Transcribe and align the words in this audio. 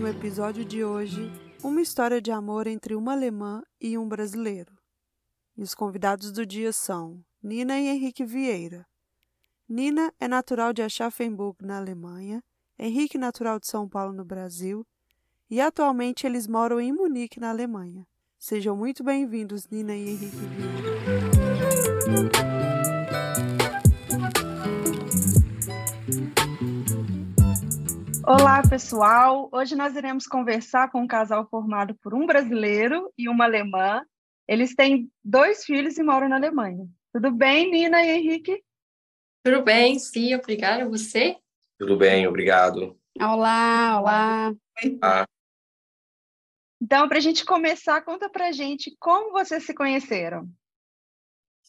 No 0.00 0.08
episódio 0.08 0.64
de 0.64 0.82
hoje, 0.82 1.30
uma 1.62 1.82
história 1.82 2.22
de 2.22 2.30
amor 2.30 2.66
entre 2.66 2.94
uma 2.94 3.12
alemã 3.12 3.62
e 3.78 3.98
um 3.98 4.08
brasileiro. 4.08 4.72
E 5.54 5.62
os 5.62 5.74
convidados 5.74 6.32
do 6.32 6.46
dia 6.46 6.72
são 6.72 7.22
Nina 7.42 7.78
e 7.78 7.86
Henrique 7.86 8.24
Vieira. 8.24 8.86
Nina 9.68 10.10
é 10.18 10.26
natural 10.26 10.72
de 10.72 10.80
Aschaffenburg, 10.80 11.58
na 11.62 11.76
Alemanha, 11.76 12.42
Henrique 12.78 13.18
natural 13.18 13.60
de 13.60 13.66
São 13.66 13.86
Paulo, 13.86 14.14
no 14.14 14.24
Brasil, 14.24 14.86
e 15.50 15.60
atualmente 15.60 16.26
eles 16.26 16.46
moram 16.46 16.80
em 16.80 16.94
Munique, 16.94 17.38
na 17.38 17.50
Alemanha. 17.50 18.06
Sejam 18.38 18.74
muito 18.74 19.04
bem-vindos, 19.04 19.68
Nina 19.68 19.94
e 19.94 20.08
Henrique 20.08 20.34
Vieira. 20.34 20.80
Olá, 28.32 28.62
pessoal! 28.62 29.50
Hoje 29.52 29.74
nós 29.74 29.96
iremos 29.96 30.24
conversar 30.24 30.88
com 30.92 31.00
um 31.00 31.06
casal 31.08 31.48
formado 31.48 31.96
por 31.96 32.14
um 32.14 32.26
brasileiro 32.26 33.12
e 33.18 33.28
uma 33.28 33.44
alemã. 33.44 34.06
Eles 34.46 34.72
têm 34.72 35.10
dois 35.24 35.64
filhos 35.64 35.98
e 35.98 36.02
moram 36.04 36.28
na 36.28 36.36
Alemanha. 36.36 36.86
Tudo 37.12 37.32
bem, 37.32 37.68
Nina 37.72 38.00
e 38.04 38.10
Henrique? 38.10 38.62
Tudo 39.42 39.64
bem, 39.64 39.98
sim, 39.98 40.32
obrigada. 40.36 40.88
Você? 40.88 41.38
Tudo 41.76 41.96
bem, 41.96 42.24
obrigado. 42.28 42.96
Olá, 43.20 44.00
olá. 44.00 44.54
Ah, 45.02 45.24
Então, 46.80 47.08
para 47.08 47.18
a 47.18 47.20
gente 47.20 47.44
começar, 47.44 48.00
conta 48.02 48.30
para 48.30 48.46
a 48.46 48.52
gente 48.52 48.96
como 49.00 49.32
vocês 49.32 49.66
se 49.66 49.74
conheceram. 49.74 50.48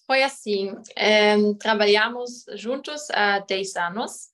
Foi 0.05 0.21
assim, 0.21 0.75
em, 0.95 1.57
trabalhamos 1.57 2.45
juntos 2.53 3.09
há 3.09 3.39
10 3.39 3.75
anos 3.77 4.29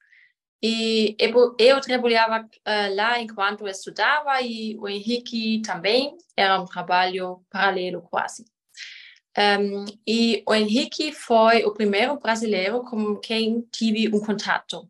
e 0.61 1.16
eu, 1.59 1.80
trabalhava 1.81 2.50
eh, 2.66 2.89
lá 2.89 3.22
enquanto 3.22 3.61
eu 3.61 3.67
estudava 3.67 4.41
e 4.41 4.75
o 4.80 4.88
Henrique 4.88 5.61
também, 5.61 6.17
era 6.36 6.59
um 6.59 6.66
trabalho 6.66 7.41
paralelo 7.49 8.02
quase. 8.02 8.45
Em, 9.38 9.86
e 10.05 10.44
o 10.47 10.55
Henrique 10.55 11.11
foi 11.11 11.64
o 11.64 11.73
primeiro 11.73 12.19
brasileiro 12.19 12.83
com 12.83 13.16
quem 13.17 13.61
tive 13.72 14.08
um 14.16 14.19
contato. 14.19 14.89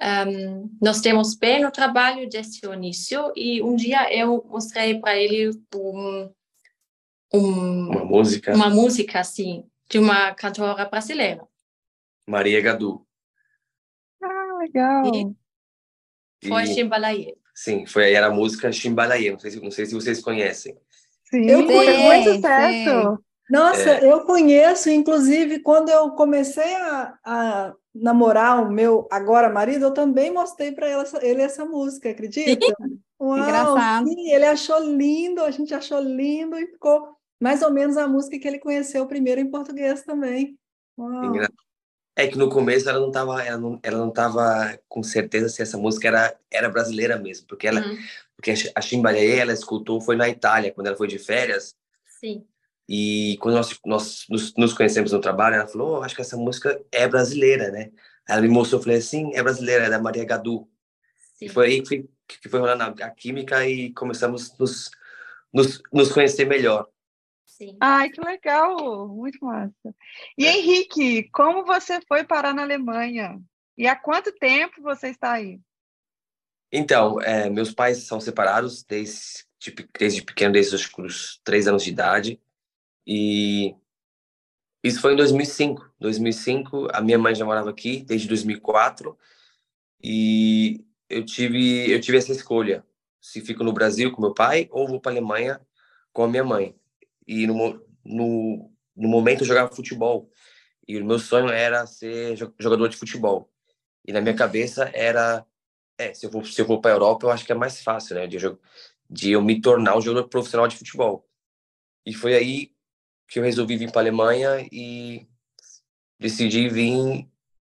Em, 0.00 0.70
nós 0.80 1.00
temos 1.00 1.34
bem 1.34 1.66
o 1.66 1.72
trabalho 1.72 2.28
desde 2.28 2.64
o 2.64 2.72
início 2.72 3.32
e 3.34 3.60
um 3.60 3.74
dia 3.74 4.16
eu 4.16 4.44
mostrei 4.48 5.00
para 5.00 5.16
ele 5.16 5.50
um, 5.74 6.30
um, 7.34 7.88
uma 7.90 8.04
música, 8.04 8.54
uma 8.54 8.70
música 8.70 9.18
assim 9.18 9.64
de 9.90 9.98
uma 9.98 10.32
cantora 10.34 10.84
brasileira. 10.84 11.44
Maria 12.28 12.60
Gadu. 12.60 13.04
Legal! 14.62 15.06
E- 15.14 16.48
Foi 16.48 16.62
E- 16.64 16.74
Chimbalaye. 16.74 17.34
Sim, 17.54 17.86
foi 17.86 18.04
aí 18.06 18.14
era 18.14 18.26
a 18.26 18.30
música 18.30 18.72
Chimbalaye, 18.72 19.30
não 19.30 19.38
sei 19.38 19.50
se, 19.50 19.60
não 19.60 19.70
sei 19.70 19.86
se 19.86 19.94
vocês 19.94 20.20
conhecem. 20.20 20.76
Sim, 21.30 21.46
Eu 21.48 21.66
conheço, 21.66 22.02
muito 22.02 22.34
sucesso! 22.34 23.24
Nossa, 23.50 23.90
É. 23.90 24.10
eu 24.10 24.20
conheço, 24.24 24.88
inclusive, 24.90 25.60
quando 25.60 25.90
eu 25.90 26.10
comecei 26.12 26.74
a, 26.76 27.18
a 27.24 27.74
namorar 27.94 28.62
o 28.66 28.70
meu 28.72 29.06
agora 29.10 29.50
marido, 29.50 29.84
eu 29.86 29.90
também 29.94 30.32
mostrei 30.32 30.72
para 30.72 30.88
ele 31.20 31.42
essa 31.42 31.64
música, 31.64 32.10
acredita? 32.10 32.74
Uau, 33.20 33.38
Engraçado. 33.38 34.08
Sim, 34.08 34.30
ele 34.32 34.46
achou 34.46 34.78
lindo, 34.82 35.42
a 35.42 35.50
gente 35.50 35.74
achou 35.74 36.00
lindo 36.00 36.56
e 36.58 36.66
ficou 36.68 37.14
mais 37.40 37.60
ou 37.62 37.70
menos 37.70 37.96
a 37.96 38.08
música 38.08 38.38
que 38.38 38.48
ele 38.48 38.58
conheceu 38.58 39.06
primeiro 39.06 39.40
em 39.40 39.50
português 39.50 40.02
também. 40.02 40.56
Uau. 40.98 41.24
Engra- 41.26 41.50
É 42.14 42.26
que 42.26 42.36
no 42.36 42.48
começo 42.50 42.88
ela 42.88 43.00
não 43.00 43.10
tava, 43.10 43.42
ela 43.42 43.58
não, 43.58 43.80
ela 43.82 43.98
não 43.98 44.10
tava 44.10 44.78
com 44.88 45.02
certeza 45.02 45.48
se 45.48 45.62
essa 45.62 45.78
música 45.78 46.08
era, 46.08 46.36
era 46.50 46.68
brasileira 46.68 47.18
mesmo, 47.18 47.46
porque 47.46 47.66
ela, 47.66 47.80
Hum, 47.80 47.96
porque 48.36 48.52
a 48.74 48.80
Chimbalaye 48.80 49.38
ela 49.38 49.52
escutou 49.52 50.00
foi 50.00 50.16
na 50.16 50.28
Itália 50.28 50.72
quando 50.72 50.88
ela 50.88 50.96
foi 50.96 51.08
de 51.08 51.18
férias 51.18 51.74
sim. 52.20 52.44
e 52.88 53.38
quando 53.40 53.54
nós, 53.54 53.78
nós 53.86 54.26
nos, 54.28 54.54
nos 54.56 54.72
conhecemos 54.74 55.12
no 55.12 55.20
trabalho, 55.20 55.56
ela 55.56 55.66
falou, 55.66 55.98
"Oh, 55.98 56.02
acho 56.02 56.14
que 56.14 56.20
essa 56.20 56.36
música 56.36 56.78
é 56.92 57.08
brasileira, 57.08 57.70
né? 57.70 57.90
Ela 58.28 58.42
me 58.42 58.48
mostrou, 58.48 58.78
eu 58.80 58.84
falei, 58.84 59.00
sim, 59.00 59.32
é 59.34 59.42
brasileira, 59.42 59.86
é 59.86 59.90
da 59.90 59.98
Maria 59.98 60.24
Gadu. 60.24 60.68
sim. 61.38 61.46
E 61.46 61.48
foi 61.48 61.66
aí 61.66 61.82
que 61.82 62.08
que 62.40 62.48
foi 62.48 62.60
rolando 62.60 62.82
a, 62.82 63.06
a 63.06 63.10
química 63.10 63.66
e 63.66 63.92
começamos 63.92 64.52
a 64.52 64.56
nos, 64.58 64.90
nos, 65.52 65.82
nos 65.92 66.12
conhecer 66.12 66.46
melhor. 66.46 66.88
Sim. 67.62 67.76
Ai, 67.80 68.10
que 68.10 68.20
legal! 68.20 69.08
Muito 69.08 69.44
massa. 69.44 69.94
E 70.36 70.46
Henrique, 70.46 71.28
como 71.30 71.64
você 71.64 72.00
foi 72.06 72.24
parar 72.24 72.54
na 72.54 72.62
Alemanha? 72.62 73.40
E 73.76 73.86
há 73.86 73.96
quanto 73.96 74.32
tempo 74.32 74.82
você 74.82 75.08
está 75.08 75.32
aí? 75.32 75.60
Então, 76.70 77.20
é, 77.20 77.50
meus 77.50 77.72
pais 77.72 77.98
são 78.06 78.20
separados 78.20 78.82
desde, 78.82 79.44
desde 79.98 80.22
pequeno, 80.22 80.52
desde 80.54 80.74
os- 80.74 80.90
os 80.98 81.40
três 81.44 81.68
anos 81.68 81.84
de 81.84 81.90
idade. 81.90 82.40
E 83.06 83.74
isso 84.82 85.00
foi 85.00 85.12
em 85.12 85.16
2005. 85.16 85.90
2005, 86.00 86.88
a 86.92 87.00
minha 87.00 87.18
mãe 87.18 87.34
já 87.34 87.44
morava 87.44 87.70
aqui 87.70 88.02
desde 88.02 88.26
2004. 88.26 89.16
E 90.02 90.84
eu 91.08 91.24
tive, 91.24 91.90
eu 91.90 92.00
tive 92.00 92.18
essa 92.18 92.32
escolha: 92.32 92.84
se 93.20 93.40
fico 93.40 93.62
no 93.62 93.72
Brasil 93.72 94.10
com 94.10 94.20
meu 94.22 94.34
pai 94.34 94.68
ou 94.70 94.88
vou 94.88 95.00
para 95.00 95.12
a 95.12 95.14
Alemanha 95.14 95.60
com 96.12 96.24
a 96.24 96.28
minha 96.28 96.44
mãe. 96.44 96.74
E 97.26 97.46
no, 97.46 97.54
no, 98.04 98.70
no 98.96 99.08
momento 99.08 99.42
eu 99.42 99.46
jogava 99.46 99.74
futebol. 99.74 100.28
E 100.86 100.98
o 100.98 101.04
meu 101.04 101.18
sonho 101.18 101.48
era 101.48 101.86
ser 101.86 102.34
jo- 102.36 102.54
jogador 102.58 102.88
de 102.88 102.96
futebol. 102.96 103.48
E 104.06 104.12
na 104.12 104.20
minha 104.20 104.34
cabeça 104.34 104.90
era 104.92 105.46
é, 105.98 106.12
se 106.12 106.26
eu 106.26 106.30
for, 106.32 106.44
se 106.46 106.60
eu 106.60 106.66
for 106.66 106.80
para 106.80 106.90
a 106.90 106.94
Europa, 106.94 107.26
eu 107.26 107.30
acho 107.30 107.44
que 107.44 107.52
é 107.52 107.54
mais 107.54 107.82
fácil, 107.82 108.16
né? 108.16 108.26
De, 108.26 108.36
eu 108.44 108.58
de 109.08 109.30
eu 109.32 109.42
me 109.42 109.60
tornar 109.60 109.96
um 109.96 110.00
jogador 110.00 110.28
profissional 110.28 110.66
de 110.66 110.76
futebol. 110.76 111.28
E 112.04 112.12
foi 112.14 112.34
aí 112.34 112.72
que 113.28 113.38
eu 113.38 113.42
resolvi 113.44 113.76
vir 113.76 113.90
para 113.92 114.00
a 114.00 114.04
Alemanha 114.04 114.66
e 114.72 115.26
decidi 116.18 116.68
vir. 116.68 117.28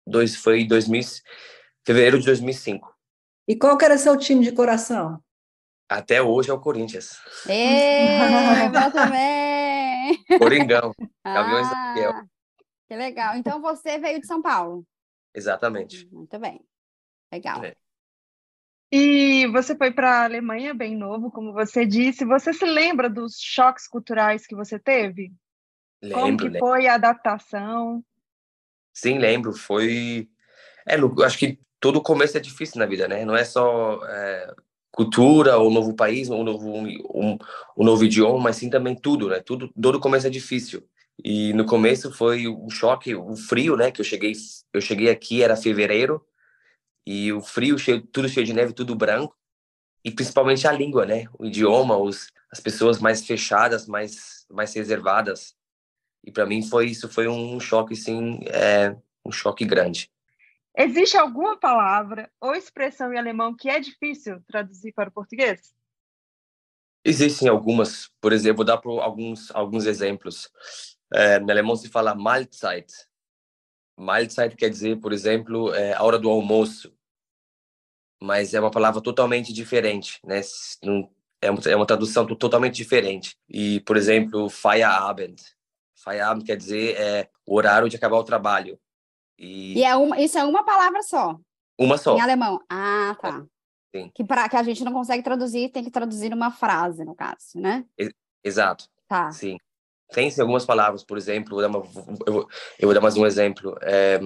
Dois, 0.06 0.36
foi 0.36 0.62
em 0.62 0.68
2000, 0.68 1.02
fevereiro 1.86 2.20
de 2.20 2.26
2005. 2.26 2.94
E 3.48 3.56
qual 3.56 3.78
que 3.78 3.86
era 3.86 3.98
seu 3.98 4.18
time 4.18 4.44
de 4.44 4.52
coração? 4.52 5.24
Até 5.88 6.22
hoje 6.22 6.50
é 6.52 6.54
o 6.54 6.60
Corinthians. 6.60 7.18
Ê, 7.48 8.06
meu 8.70 8.92
também! 8.92 9.39
Coringão. 10.38 10.92
Gaviões 11.26 11.70
da 11.70 11.76
Ah, 11.78 11.94
Fiel. 11.94 12.14
que 12.88 12.96
legal. 12.96 13.36
Então 13.36 13.62
você 13.62 13.98
veio 14.00 14.20
de 14.20 14.28
São 14.28 14.42
Paulo. 14.42 14.86
Exatamente. 15.34 16.08
Muito 16.12 16.38
bem. 16.40 16.62
Legal. 17.32 17.64
É. 17.64 17.76
E 18.92 19.46
você 19.48 19.76
foi 19.76 19.92
para 19.92 20.22
a 20.22 20.24
Alemanha 20.24 20.74
bem 20.74 20.96
novo, 20.96 21.30
como 21.32 21.54
você 21.54 21.86
disse. 21.86 22.26
Você 22.26 22.52
se 22.54 22.66
lembra 22.66 23.08
dos 23.10 23.38
choques 23.40 23.88
culturais 23.88 24.48
que 24.48 24.56
você 24.56 24.80
teve? 24.80 25.32
Como 26.02 26.26
Lembro, 26.26 26.38
que 26.46 26.52
lembro. 26.54 26.60
foi 26.60 26.88
a 26.88 26.96
adaptação? 26.96 28.04
Sim, 28.94 29.20
lembro. 29.20 29.54
Foi. 29.54 30.28
É, 30.88 30.96
acho 31.24 31.38
que 31.38 31.60
todo 31.80 32.02
começo 32.02 32.36
é 32.38 32.40
difícil 32.40 32.80
na 32.80 32.86
vida, 32.88 33.08
né? 33.08 33.24
Não 33.26 33.36
é 33.36 33.44
só 33.46 34.04
é, 34.08 34.56
cultura, 34.92 35.58
ou 35.58 35.72
novo 35.72 35.96
país, 35.96 36.30
ou 36.30 36.44
novo, 36.44 36.70
um, 36.74 37.38
um 37.78 37.84
novo 37.84 38.04
idioma, 38.04 38.40
mas 38.40 38.58
sim 38.58 38.70
também 38.70 38.96
tudo, 38.96 39.30
né? 39.30 39.40
Tudo, 39.40 39.70
todo 39.82 40.00
começo 40.00 40.28
é 40.28 40.30
difícil. 40.30 40.84
E 41.24 41.54
no 41.54 41.66
começo 41.66 42.12
foi 42.12 42.48
um 42.48 42.70
choque, 42.70 43.16
o 43.16 43.36
frio, 43.36 43.76
né? 43.76 43.92
Que 43.92 44.02
eu 44.02 44.06
cheguei, 44.06 44.34
eu 44.74 44.82
cheguei 44.82 45.10
aqui 45.10 45.44
era 45.44 45.56
fevereiro 45.56 46.26
e 47.06 47.32
o 47.34 47.42
frio, 47.42 47.78
cheio, 47.78 48.02
tudo 48.08 48.30
cheio 48.30 48.46
de 48.46 48.54
neve, 48.54 48.74
tudo 48.74 48.96
branco 48.96 49.36
e 50.04 50.12
principalmente 50.12 50.68
a 50.68 50.72
língua, 50.72 51.06
né? 51.06 51.26
O 51.38 51.46
idioma, 51.46 51.98
os, 51.98 52.32
as 52.52 52.60
pessoas 52.60 53.00
mais 53.00 53.26
fechadas, 53.26 53.86
mais, 53.88 54.46
mais 54.50 54.74
reservadas. 54.74 55.56
E 56.24 56.32
para 56.32 56.46
mim 56.46 56.62
foi 56.62 56.88
isso, 56.88 57.10
foi 57.10 57.28
um 57.28 57.60
choque, 57.60 57.96
sim, 57.96 58.40
é, 58.48 58.96
um 59.26 59.32
choque 59.32 59.66
grande. 59.66 60.12
Existe 60.82 61.18
alguma 61.18 61.58
palavra 61.58 62.32
ou 62.40 62.56
expressão 62.56 63.14
em 63.14 63.18
alemão 63.18 63.54
que 63.54 63.70
é 63.70 63.82
difícil 63.82 64.42
traduzir 64.48 64.94
para 64.94 65.10
o 65.10 65.12
português? 65.12 65.74
Existem 67.04 67.50
algumas, 67.50 68.10
por 68.22 68.32
exemplo, 68.32 68.58
vou 68.58 68.66
dar 68.66 68.78
para 68.78 68.90
alguns 68.90 69.54
alguns 69.54 69.86
exemplos. 69.86 70.50
É, 71.14 71.38
no 71.38 71.52
alemão 71.52 71.76
se 71.76 71.90
fala 71.90 72.16
Mahlzeit. 72.16 72.94
Mahlzeit 73.98 74.56
quer 74.56 74.70
dizer, 74.70 75.02
por 75.02 75.12
exemplo, 75.12 75.74
é, 75.74 75.96
a 75.96 76.02
hora 76.02 76.18
do 76.18 76.30
almoço. 76.30 76.96
Mas 78.22 78.54
é 78.54 78.60
uma 78.62 78.72
palavra 78.72 79.02
totalmente 79.02 79.52
diferente, 79.52 80.22
né? 80.24 80.40
É 81.42 81.52
uma, 81.52 81.60
é 81.66 81.76
uma 81.76 81.86
tradução 81.86 82.26
totalmente 82.26 82.76
diferente. 82.76 83.38
E, 83.50 83.82
por 83.82 83.98
exemplo, 83.98 84.50
Feierabend. 84.50 85.42
Feierabend 86.02 86.46
quer 86.46 86.56
dizer 86.56 86.96
é, 86.98 87.30
o 87.46 87.58
horário 87.58 87.90
de 87.90 87.98
acabar 87.98 88.18
o 88.18 88.24
trabalho. 88.24 88.80
E, 89.40 89.80
e 89.80 89.84
é 89.84 89.96
uma, 89.96 90.20
isso 90.20 90.38
é 90.38 90.44
uma 90.44 90.64
palavra 90.66 91.02
só? 91.02 91.40
Uma 91.80 91.98
só. 91.98 92.18
Em 92.18 92.22
alemão. 92.22 92.60
Ah, 92.70 93.16
tá. 93.22 93.46
Sim. 93.96 94.12
Que, 94.14 94.24
pra, 94.24 94.50
que 94.50 94.58
a 94.58 94.64
gente 94.64 94.84
não 94.84 94.92
consegue 94.92 95.24
traduzir, 95.24 95.70
tem 95.70 95.84
que 95.84 95.90
traduzir 95.90 96.30
numa 96.30 96.52
frase, 96.52 97.06
no 97.06 97.16
caso, 97.16 97.56
né? 97.56 97.86
Exato. 98.44 98.86
Tá. 99.08 99.32
Sim. 99.32 99.58
Tem 100.12 100.30
sim, 100.30 100.42
algumas 100.42 100.66
palavras, 100.66 101.04
por 101.04 101.18
exemplo, 101.18 101.56
vou 101.56 101.68
uma, 101.68 101.78
eu, 102.28 102.34
vou, 102.34 102.50
eu, 102.80 102.88
vou, 102.88 102.94
dar 102.94 103.02
mais 103.02 103.16
um 103.16 103.26
exemplo. 103.26 103.76
É, 103.82 104.20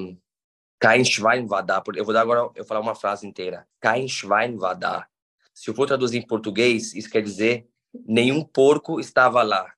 Kein 0.81 1.05
Schwein 1.05 1.45
da. 1.65 1.83
Eu 1.95 2.05
vou 2.05 2.13
dar 2.13 2.21
agora, 2.21 2.39
eu 2.39 2.53
vou 2.55 2.65
falar 2.65 2.79
uma 2.79 2.95
frase 2.95 3.27
inteira. 3.27 3.67
Kein 3.81 4.07
Schwein 4.07 4.57
da. 4.57 5.07
Se 5.53 5.69
eu 5.69 5.75
for 5.75 5.85
traduzir 5.85 6.17
em 6.17 6.27
português, 6.27 6.93
isso 6.93 7.09
quer 7.09 7.21
dizer 7.21 7.67
nenhum 8.05 8.43
porco 8.43 8.99
estava 8.99 9.43
lá. 9.43 9.71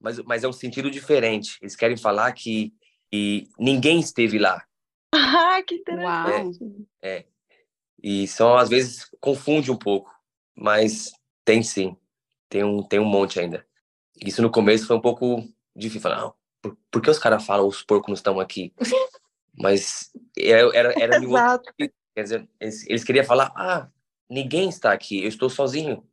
Mas, 0.00 0.18
mas 0.20 0.44
é 0.44 0.48
um 0.48 0.52
sentido 0.52 0.90
diferente. 0.90 1.58
Eles 1.60 1.76
querem 1.76 1.96
falar 1.96 2.32
que 2.32 2.72
e 3.16 3.48
ninguém 3.56 4.00
esteve 4.00 4.40
lá. 4.40 4.66
Ah, 5.14 5.62
que 5.62 5.76
interessante. 5.76 6.58
É, 7.00 7.18
é. 7.18 7.26
E 8.02 8.26
só 8.26 8.58
às 8.58 8.68
vezes 8.68 9.08
confunde 9.20 9.70
um 9.70 9.76
pouco, 9.76 10.12
mas 10.52 11.12
tem 11.44 11.62
sim. 11.62 11.96
Tem 12.48 12.64
um, 12.64 12.82
tem 12.82 12.98
um 12.98 13.04
monte 13.04 13.38
ainda. 13.38 13.64
Isso 14.20 14.42
no 14.42 14.50
começo 14.50 14.88
foi 14.88 14.96
um 14.96 15.00
pouco 15.00 15.48
difícil. 15.76 16.00
Falar, 16.00 16.22
não, 16.22 16.34
por, 16.60 16.76
por 16.90 17.00
que 17.00 17.08
os 17.08 17.18
caras 17.20 17.46
falam 17.46 17.68
os 17.68 17.84
porcos 17.84 18.08
não 18.08 18.14
estão 18.14 18.40
aqui? 18.40 18.74
Mas 19.56 20.10
era, 20.36 20.76
era, 20.76 21.00
era 21.00 21.24
Exato. 21.24 21.72
Quer 21.78 22.22
dizer, 22.22 22.48
eles, 22.58 22.84
eles, 22.88 23.04
queriam 23.04 23.24
falar, 23.24 23.52
ah, 23.54 23.88
ninguém 24.28 24.68
está 24.68 24.92
aqui, 24.92 25.22
eu 25.22 25.28
estou 25.28 25.48
sozinho. 25.48 26.04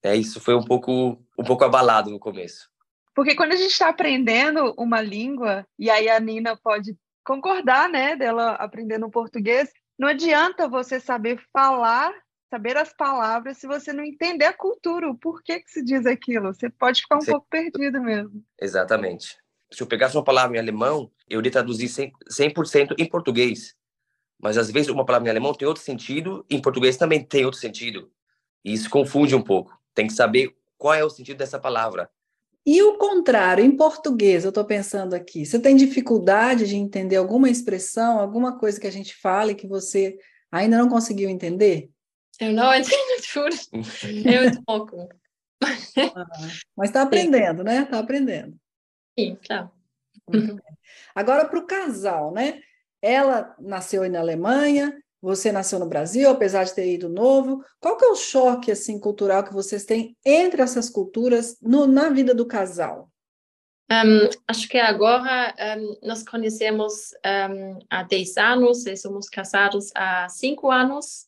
É, 0.00 0.14
isso 0.14 0.40
foi 0.40 0.54
um 0.54 0.62
pouco, 0.62 1.20
um 1.36 1.44
pouco 1.44 1.64
abalado 1.64 2.08
no 2.08 2.20
começo. 2.20 2.70
Porque 3.16 3.34
quando 3.34 3.52
a 3.52 3.56
gente 3.56 3.72
está 3.72 3.88
aprendendo 3.88 4.74
uma 4.76 5.00
língua, 5.00 5.66
e 5.78 5.88
aí 5.88 6.06
a 6.06 6.20
Nina 6.20 6.54
pode 6.54 6.94
concordar, 7.24 7.88
né, 7.88 8.14
dela 8.14 8.50
aprendendo 8.56 9.10
português, 9.10 9.72
não 9.98 10.08
adianta 10.08 10.68
você 10.68 11.00
saber 11.00 11.42
falar, 11.50 12.12
saber 12.50 12.76
as 12.76 12.92
palavras, 12.92 13.56
se 13.56 13.66
você 13.66 13.90
não 13.90 14.04
entender 14.04 14.44
a 14.44 14.52
cultura, 14.52 15.08
o 15.08 15.16
porquê 15.16 15.60
que 15.60 15.70
se 15.70 15.82
diz 15.82 16.04
aquilo. 16.04 16.52
Você 16.52 16.68
pode 16.68 17.00
ficar 17.00 17.16
um 17.16 17.22
Sim. 17.22 17.32
pouco 17.32 17.46
perdido 17.48 18.02
mesmo. 18.02 18.44
Exatamente. 18.60 19.38
Se 19.72 19.82
eu 19.82 19.86
pegasse 19.86 20.14
uma 20.14 20.22
palavra 20.22 20.58
em 20.58 20.60
alemão, 20.60 21.10
eu 21.26 21.40
iria 21.40 21.50
traduzir 21.50 21.88
100%, 21.88 22.66
100 22.66 22.88
em 22.98 23.08
português. 23.08 23.74
Mas 24.38 24.58
às 24.58 24.70
vezes 24.70 24.90
uma 24.90 25.06
palavra 25.06 25.26
em 25.26 25.30
alemão 25.30 25.54
tem 25.54 25.66
outro 25.66 25.82
sentido, 25.82 26.44
em 26.50 26.60
português 26.60 26.98
também 26.98 27.24
tem 27.24 27.46
outro 27.46 27.58
sentido. 27.58 28.12
E 28.62 28.74
isso 28.74 28.90
confunde 28.90 29.34
um 29.34 29.42
pouco. 29.42 29.74
Tem 29.94 30.06
que 30.06 30.12
saber 30.12 30.54
qual 30.76 30.92
é 30.92 31.02
o 31.02 31.08
sentido 31.08 31.38
dessa 31.38 31.58
palavra. 31.58 32.10
E 32.66 32.82
o 32.82 32.98
contrário, 32.98 33.64
em 33.64 33.76
português, 33.76 34.42
eu 34.42 34.48
estou 34.48 34.64
pensando 34.64 35.14
aqui, 35.14 35.46
você 35.46 35.56
tem 35.56 35.76
dificuldade 35.76 36.66
de 36.66 36.74
entender 36.74 37.14
alguma 37.14 37.48
expressão, 37.48 38.18
alguma 38.18 38.58
coisa 38.58 38.80
que 38.80 38.88
a 38.88 38.92
gente 38.92 39.14
fala 39.14 39.52
e 39.52 39.54
que 39.54 39.68
você 39.68 40.18
ainda 40.50 40.76
não 40.76 40.88
conseguiu 40.88 41.28
entender? 41.28 41.88
Eu 42.40 42.52
não 42.52 42.74
entendo 42.74 43.22
tudo. 43.32 43.56
Eu 44.28 44.64
pouco. 44.64 45.08
Ah, 45.62 46.26
mas 46.76 46.90
está 46.90 47.02
aprendendo, 47.02 47.62
né? 47.62 47.82
Está 47.82 48.00
aprendendo. 48.00 48.56
Sim, 49.18 49.38
claro. 49.46 49.70
Bem. 50.28 50.58
Agora, 51.14 51.46
para 51.46 51.58
o 51.58 51.66
casal, 51.66 52.32
né? 52.32 52.60
Ela 53.00 53.54
nasceu 53.60 54.08
na 54.10 54.18
Alemanha, 54.18 54.96
você 55.20 55.50
nasceu 55.50 55.78
no 55.78 55.88
Brasil, 55.88 56.28
apesar 56.28 56.64
de 56.64 56.74
ter 56.74 56.92
ido 56.92 57.08
novo. 57.08 57.64
Qual 57.80 57.96
que 57.96 58.04
é 58.04 58.08
o 58.08 58.16
choque 58.16 58.70
assim 58.70 58.98
cultural 58.98 59.42
que 59.42 59.52
vocês 59.52 59.84
têm 59.84 60.16
entre 60.24 60.62
essas 60.62 60.90
culturas 60.90 61.56
no, 61.60 61.86
na 61.86 62.10
vida 62.10 62.34
do 62.34 62.46
casal? 62.46 63.10
Um, 63.90 64.28
acho 64.48 64.68
que 64.68 64.78
agora 64.78 65.54
um, 65.78 65.96
nós 66.08 66.24
conhecemos 66.24 67.12
um, 67.50 67.78
há 67.88 68.02
10 68.02 68.36
anos 68.36 68.86
e 68.86 68.96
somos 68.96 69.28
casados 69.28 69.90
há 69.94 70.28
5 70.28 70.70
anos 70.70 71.26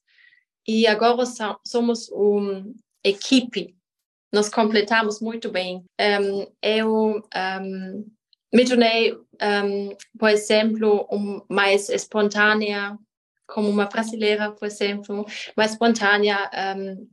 e 0.67 0.87
agora 0.87 1.25
so, 1.25 1.56
somos 1.67 2.08
uma 2.11 2.64
equipe. 3.05 3.76
Nós 4.32 4.49
completamos 4.49 5.20
muito 5.20 5.50
bem. 5.50 5.85
eu 6.62 7.23
me 8.52 8.64
tornei, 8.67 9.17
por 10.19 10.29
exemplo, 10.29 11.46
mais 11.49 11.88
espontânea 11.88 12.99
como 13.49 13.69
uma 13.69 13.87
brasileira, 13.87 14.53
por 14.53 14.67
exemplo, 14.67 15.27
mais 15.56 15.73
espontânea, 15.73 16.50
um, 16.77 16.93
uh, 16.93 17.09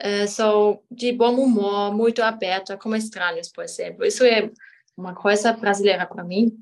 eh, 0.00 0.26
sou 0.26 0.82
de 0.90 1.12
bom 1.12 1.34
humor, 1.34 1.94
muito 1.94 2.22
aberta, 2.22 2.76
como 2.76 2.96
estranhos, 2.96 3.50
por 3.50 3.62
exemplo. 3.62 4.04
Isso 4.04 4.24
é 4.24 4.50
uma 4.96 5.14
coisa 5.14 5.52
brasileira 5.52 6.06
para 6.06 6.24
mim. 6.24 6.58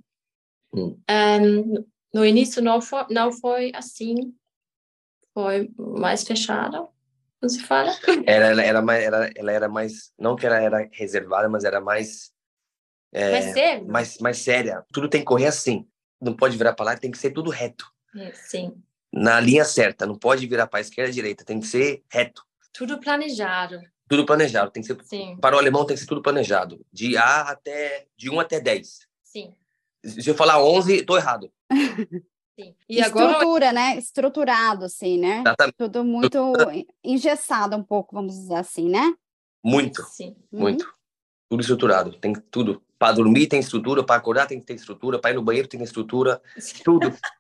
Hum. 0.75 0.99
Um, 1.09 1.85
no 2.13 2.27
início 2.27 2.61
não 2.61 2.83
foi, 2.83 3.07
não 3.11 3.31
foi 3.31 3.71
assim, 3.75 4.35
foi 5.33 5.71
mais 5.79 6.25
fechada, 6.25 6.89
como 7.41 7.49
se 7.49 7.63
fala. 7.63 7.93
Ela, 8.27 8.47
ela, 8.47 8.63
era 8.63 8.83
mais, 8.83 9.05
era, 9.05 9.31
ela 9.37 9.53
era 9.53 9.69
mais, 9.69 10.13
não 10.19 10.35
que 10.35 10.47
ela 10.47 10.61
era 10.61 10.89
reservada, 10.93 11.49
mas 11.49 11.63
era 11.63 11.81
mais... 11.81 12.33
É, 13.13 13.31
mais 13.31 13.45
séria. 13.53 13.85
Mais, 13.85 14.19
mais 14.19 14.39
séria. 14.39 14.85
Tudo 14.93 15.09
tem 15.09 15.21
que 15.21 15.27
correr 15.27 15.47
assim. 15.47 15.87
Não 16.21 16.35
pode 16.35 16.57
virar 16.57 16.75
para 16.75 16.87
lá, 16.87 16.97
tem 16.97 17.11
que 17.11 17.19
ser 17.19 17.31
tudo 17.31 17.51
reto. 17.51 17.87
É, 18.17 18.33
sim 18.33 18.83
na 19.17 19.41
linha 19.41 19.65
certa, 19.65 20.05
não 20.05 20.15
pode 20.15 20.47
virar 20.47 20.67
para 20.67 20.79
a 20.79 20.83
esquerda 20.83 21.11
e 21.11 21.15
direita, 21.15 21.45
tem 21.45 21.59
que 21.59 21.67
ser 21.67 22.05
reto. 22.11 22.45
Tudo 22.73 23.01
planejado. 23.01 23.81
Tudo 24.07 24.27
planejado, 24.27 24.71
tem 24.71 24.83
que 24.83 24.87
ser 24.87 25.03
Sim. 25.05 25.39
Para 25.41 25.57
o 25.57 25.59
alemão 25.59 25.87
tem 25.87 25.97
que 25.97 26.01
ser 26.01 26.07
tudo 26.07 26.21
planejado, 26.21 26.85
de 26.93 27.17
A 27.17 27.41
até 27.41 28.07
de 28.17 28.31
1 28.31 28.39
até 28.39 28.61
10. 28.61 29.07
Sim. 29.25 29.55
Se 30.05 30.29
eu 30.29 30.35
falar 30.35 30.63
11, 30.63 31.03
tô 31.03 31.17
errado. 31.17 31.51
Sim. 32.59 32.75
E 32.89 33.01
Estrutura, 33.01 33.39
agora... 33.39 33.73
né? 33.73 33.99
Estruturado, 33.99 34.85
assim, 34.85 35.19
né? 35.19 35.41
Exatamente. 35.41 35.77
Tudo 35.77 36.05
muito 36.05 36.55
engessado 37.03 37.77
um 37.77 37.83
pouco, 37.83 38.15
vamos 38.15 38.35
dizer 38.35 38.55
assim, 38.55 38.89
né? 38.89 39.15
Muito. 39.65 40.03
Sim. 40.05 40.37
Muito. 40.53 40.85
Uhum. 40.85 40.93
Tudo 41.51 41.61
estruturado, 41.61 42.13
tem 42.19 42.35
tudo. 42.35 42.83
Para 42.99 43.13
dormir 43.13 43.47
tem 43.47 43.61
estrutura, 43.61 44.05
para 44.05 44.17
acordar 44.17 44.47
tem 44.47 44.61
que 44.61 44.67
ter 44.67 44.75
estrutura, 44.75 45.19
para 45.19 45.33
ir 45.33 45.35
no 45.35 45.43
banheiro 45.43 45.69
tem 45.69 45.83
estrutura, 45.83 46.41
tudo. 46.85 47.13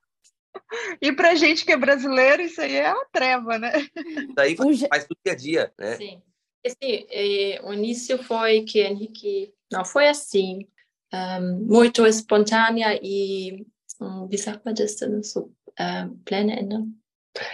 E 1.00 1.12
para 1.12 1.34
gente 1.34 1.64
que 1.64 1.72
é 1.72 1.76
brasileiro, 1.76 2.42
isso 2.42 2.60
aí 2.60 2.76
é 2.76 2.88
a 2.88 3.04
treva, 3.12 3.58
né? 3.58 3.72
Isso 3.96 4.34
aí 4.38 4.56
faz, 4.56 4.80
faz 4.80 5.06
do 5.06 5.16
dia 5.24 5.32
a 5.32 5.36
dia, 5.36 5.72
né? 5.78 5.96
Sim. 5.96 6.22
Esse, 6.64 7.06
é, 7.10 7.60
o 7.62 7.72
início 7.72 8.22
foi 8.22 8.62
que 8.62 8.80
Henrique 8.80 9.54
não 9.70 9.84
foi 9.84 10.08
assim, 10.08 10.66
um, 11.12 11.64
muito 11.64 12.04
espontânea 12.04 12.98
e, 13.00 13.64
um, 14.00 14.26
wie 14.28 14.38
sagt 14.38 14.64
man 14.64 14.74
das 14.74 14.96
denn, 14.96 15.22
so, 15.22 15.52
uh, 15.78 16.14
Pläne 16.24 16.58
ändern? 16.58 16.92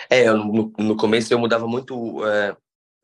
É, 0.09 0.29
eu, 0.29 0.37
no, 0.37 0.73
no 0.79 0.97
começo 0.97 1.33
eu 1.33 1.39
mudava 1.39 1.67
muito 1.67 1.95
uh, 2.21 2.57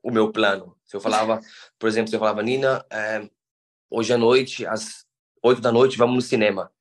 o 0.02 0.10
meu 0.10 0.32
plano. 0.32 0.76
Se 0.84 0.96
eu 0.96 1.00
falava, 1.00 1.40
por 1.78 1.88
exemplo, 1.88 2.08
se 2.08 2.16
eu 2.16 2.20
falava, 2.20 2.42
Nina, 2.42 2.80
uh, 2.80 3.30
hoje 3.90 4.12
à 4.12 4.18
noite, 4.18 4.66
às 4.66 5.04
oito 5.42 5.60
da 5.60 5.72
noite, 5.72 5.98
vamos 5.98 6.14
no 6.14 6.22
cinema. 6.22 6.72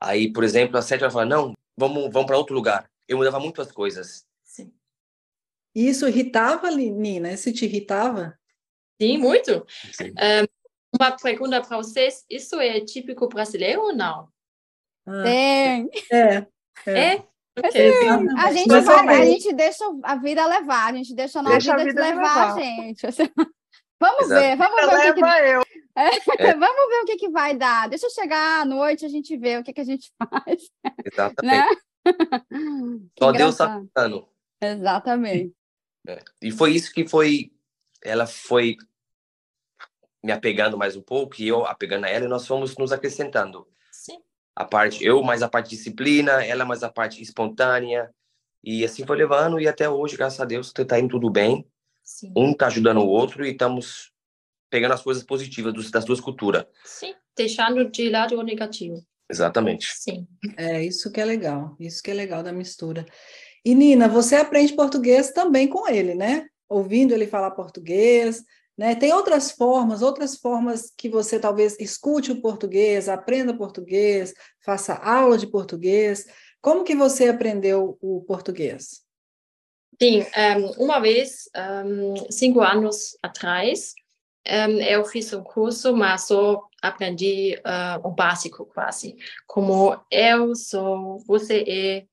Aí, 0.00 0.30
por 0.32 0.44
exemplo, 0.44 0.76
às 0.76 0.84
sete 0.84 1.02
ela 1.02 1.10
falava, 1.10 1.30
não, 1.30 1.54
vamos, 1.76 2.12
vamos 2.12 2.26
para 2.26 2.38
outro 2.38 2.54
lugar. 2.54 2.90
Eu 3.06 3.18
mudava 3.18 3.38
muito 3.40 3.60
as 3.60 3.70
coisas. 3.70 4.26
Sim. 4.42 4.72
Isso 5.74 6.08
irritava, 6.08 6.70
Nina? 6.70 7.32
Isso 7.32 7.52
te 7.52 7.64
irritava? 7.64 8.38
Sim, 9.00 9.18
muito. 9.18 9.66
Sim. 9.92 10.10
Um, 10.10 10.98
uma 11.00 11.12
pergunta 11.12 11.60
para 11.60 11.76
vocês: 11.76 12.24
isso 12.30 12.60
é 12.60 12.80
típico 12.80 13.28
brasileiro 13.28 13.82
ou 13.82 13.94
não? 13.94 14.28
Ah, 15.06 15.28
é. 15.28 15.80
É. 16.10 16.46
É? 16.86 17.14
é? 17.14 17.24
Okay. 17.56 17.92
A, 18.36 18.52
gente 18.52 18.68
vai, 18.68 19.08
a 19.08 19.24
gente 19.24 19.52
deixa 19.52 19.84
a 20.02 20.16
vida 20.16 20.44
levar, 20.44 20.92
a 20.92 20.96
gente 20.96 21.14
deixa 21.14 21.38
a 21.38 21.42
nossa 21.42 21.58
vida, 21.58 21.84
vida 21.84 22.00
levar, 22.00 22.16
levar, 22.20 22.54
a 22.54 22.60
gente. 22.60 23.06
Vamos 24.00 24.24
Exato. 24.24 24.40
ver, 24.40 24.56
vamos 24.56 24.80
ver 24.80 25.10
o 25.10 25.14
que, 25.14 25.22
que... 25.22 25.28
Eu. 25.28 25.64
É, 25.96 26.08
é. 26.48 26.54
Vamos 26.56 26.88
ver 26.88 27.02
o 27.02 27.04
que, 27.04 27.16
que 27.16 27.28
vai 27.28 27.56
dar. 27.56 27.88
Deixa 27.88 28.06
eu 28.06 28.10
chegar 28.10 28.62
à 28.62 28.64
noite, 28.64 29.06
a 29.06 29.08
gente 29.08 29.36
vê 29.36 29.58
o 29.58 29.62
que, 29.62 29.72
que 29.72 29.80
a 29.80 29.84
gente 29.84 30.12
faz. 30.18 30.68
Exatamente. 31.04 31.68
Né? 31.68 31.76
Só 33.16 33.30
Deus 33.30 33.54
está 33.54 33.80
Exatamente. 34.60 35.54
É. 36.08 36.18
E 36.42 36.50
foi 36.50 36.72
isso 36.72 36.92
que 36.92 37.06
foi. 37.06 37.52
Ela 38.02 38.26
foi 38.26 38.76
me 40.22 40.32
apegando 40.32 40.76
mais 40.76 40.96
um 40.96 41.02
pouco 41.02 41.36
e 41.38 41.46
eu 41.46 41.64
apegando 41.64 42.04
a 42.04 42.08
ela 42.08 42.24
e 42.24 42.28
nós 42.28 42.46
fomos 42.46 42.76
nos 42.76 42.92
acrescentando. 42.92 43.68
Sim. 43.92 44.18
A 44.56 44.64
parte, 44.64 45.04
eu 45.04 45.22
mais 45.22 45.42
a 45.42 45.48
parte 45.48 45.70
disciplina, 45.70 46.44
ela 46.44 46.64
mais 46.64 46.82
a 46.82 46.90
parte 46.90 47.22
espontânea. 47.22 48.12
E 48.62 48.84
assim 48.84 49.06
foi 49.06 49.16
levando 49.16 49.60
e 49.60 49.68
até 49.68 49.88
hoje, 49.88 50.16
graças 50.16 50.40
a 50.40 50.44
Deus, 50.44 50.72
está 50.76 50.98
indo 50.98 51.10
tudo 51.10 51.30
bem. 51.30 51.66
Sim. 52.04 52.32
Um 52.36 52.52
está 52.52 52.66
ajudando 52.66 52.98
o 52.98 53.08
outro 53.08 53.44
e 53.44 53.52
estamos 53.52 54.12
pegando 54.70 54.92
as 54.92 55.02
coisas 55.02 55.22
positivas 55.22 55.90
das 55.90 56.04
duas 56.04 56.20
culturas. 56.20 56.66
Sim, 56.84 57.14
deixando 57.36 57.90
de 57.90 58.10
lado 58.10 58.38
o 58.38 58.42
negativo. 58.42 59.02
Exatamente. 59.30 59.88
Sim. 59.96 60.28
É 60.56 60.84
isso 60.84 61.10
que 61.10 61.20
é 61.20 61.24
legal, 61.24 61.74
isso 61.80 62.02
que 62.02 62.10
é 62.10 62.14
legal 62.14 62.42
da 62.42 62.52
mistura. 62.52 63.06
E 63.64 63.74
Nina, 63.74 64.06
você 64.06 64.36
aprende 64.36 64.74
português 64.74 65.30
também 65.30 65.66
com 65.66 65.88
ele, 65.88 66.14
né? 66.14 66.46
Ouvindo 66.68 67.14
ele 67.14 67.26
falar 67.26 67.52
português, 67.52 68.44
Né? 68.76 68.96
Tem 68.96 69.12
outras 69.12 69.52
formas, 69.52 70.02
outras 70.02 70.36
formas 70.36 70.92
que 70.96 71.08
você 71.08 71.38
talvez 71.38 71.76
escute 71.78 72.32
o 72.32 72.40
português, 72.40 73.08
aprenda 73.08 73.56
português, 73.56 74.34
faça 74.64 74.94
aula 74.94 75.38
de 75.38 75.46
português. 75.46 76.26
Como 76.60 76.82
que 76.82 76.96
você 76.96 77.28
aprendeu 77.28 77.96
o 78.00 78.20
português? 78.22 79.04
Sim, 80.00 80.24
um, 80.58 80.84
uma 80.84 81.00
vez, 81.00 81.48
um, 81.56 82.14
cinco 82.30 82.60
anos 82.60 83.16
atrás, 83.22 83.94
um, 84.46 84.80
eu 84.80 85.04
fiz 85.04 85.32
um 85.32 85.42
curso, 85.42 85.96
mas 85.96 86.26
só 86.26 86.62
aprendi 86.82 87.56
uh, 87.58 88.06
o 88.06 88.10
básico 88.10 88.66
quase. 88.66 89.16
Como 89.46 89.98
eu 90.10 90.54
sou, 90.54 91.18
você 91.26 91.64
é, 91.66 92.06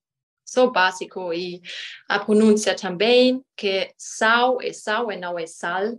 sou 0.46 0.72
básico 0.72 1.34
e 1.34 1.62
a 2.08 2.20
pronúncia 2.20 2.76
também, 2.76 3.44
que 3.56 3.94
sal 3.98 4.62
é 4.62 4.72
sal 4.72 5.12
e 5.12 5.18
não 5.18 5.38
é 5.38 5.46
sal. 5.46 5.98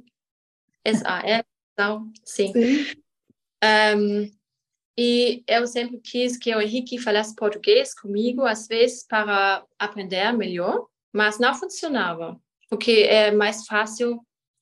S-A-L, 0.85 1.45
sal, 1.79 2.03
sim. 2.25 2.53
sim. 2.53 3.03
Um, 3.97 4.31
e 4.99 5.43
eu 5.47 5.67
sempre 5.67 5.99
quis 6.01 6.37
que 6.37 6.55
o 6.55 6.61
Henrique 6.61 6.99
falasse 6.99 7.35
português 7.35 7.95
comigo, 7.95 8.45
às 8.45 8.67
vezes, 8.67 9.07
para 9.07 9.65
aprender 9.79 10.33
melhor 10.33 10.87
mas 11.13 11.39
não 11.39 11.55
funcionava, 11.55 12.41
porque 12.69 13.07
é 13.09 13.31
mais 13.31 13.67
fácil 13.67 14.21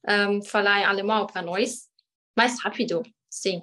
um, 0.09 0.42
falar 0.42 0.80
em 0.80 0.85
alemão 0.85 1.26
para 1.26 1.42
nós, 1.42 1.88
mais 2.37 2.61
rápido, 2.61 3.02
sim. 3.28 3.62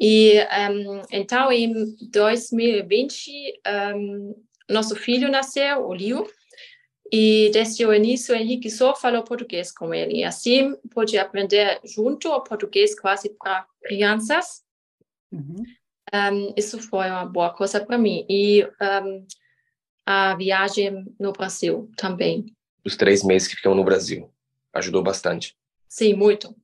E 0.00 0.38
um, 0.70 1.02
então, 1.10 1.52
em 1.52 1.72
2020, 2.10 3.60
um, 3.96 4.34
nosso 4.68 4.96
filho 4.96 5.30
nasceu, 5.30 5.86
o 5.86 5.92
Liu, 5.92 6.26
e 7.12 7.50
desde 7.52 7.84
o 7.86 7.94
início, 7.94 8.34
Henrique 8.34 8.70
só 8.70 8.94
falou 8.96 9.22
português 9.22 9.70
com 9.70 9.92
ele. 9.94 10.18
E 10.18 10.24
assim, 10.24 10.74
pôde 10.90 11.18
aprender 11.18 11.80
junto 11.84 12.28
o 12.28 12.40
português 12.40 12.98
quase 12.98 13.30
para 13.38 13.66
crianças. 13.82 14.64
Uhum. 15.30 15.62
Um, 16.12 16.54
isso 16.56 16.78
foi 16.80 17.08
uma 17.10 17.24
boa 17.26 17.52
coisa 17.52 17.84
para 17.84 17.98
mim. 17.98 18.26
E 18.28 18.64
um, 18.64 19.26
a 20.06 20.34
viagem 20.36 21.04
no 21.18 21.32
Brasil 21.32 21.90
também. 21.96 22.46
Os 22.84 22.96
três 22.96 23.22
meses 23.22 23.48
que 23.48 23.56
ficamos 23.56 23.78
no 23.78 23.84
Brasil. 23.84 24.30
Ajudou 24.72 25.02
bastante. 25.02 25.56
Sim, 25.88 26.14
muito. 26.14 26.54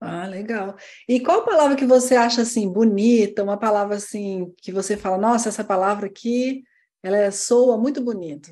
Ah, 0.00 0.26
legal. 0.26 0.76
E 1.08 1.20
qual 1.20 1.44
palavra 1.44 1.76
que 1.76 1.84
você 1.84 2.14
acha 2.14 2.42
assim 2.42 2.70
bonita, 2.70 3.42
uma 3.42 3.58
palavra 3.58 3.96
assim 3.96 4.54
que 4.62 4.72
você 4.72 4.96
fala, 4.96 5.18
nossa, 5.18 5.48
essa 5.48 5.62
palavra 5.62 6.06
aqui, 6.06 6.64
ela 7.02 7.30
soa 7.30 7.76
muito 7.76 8.02
bonito? 8.02 8.50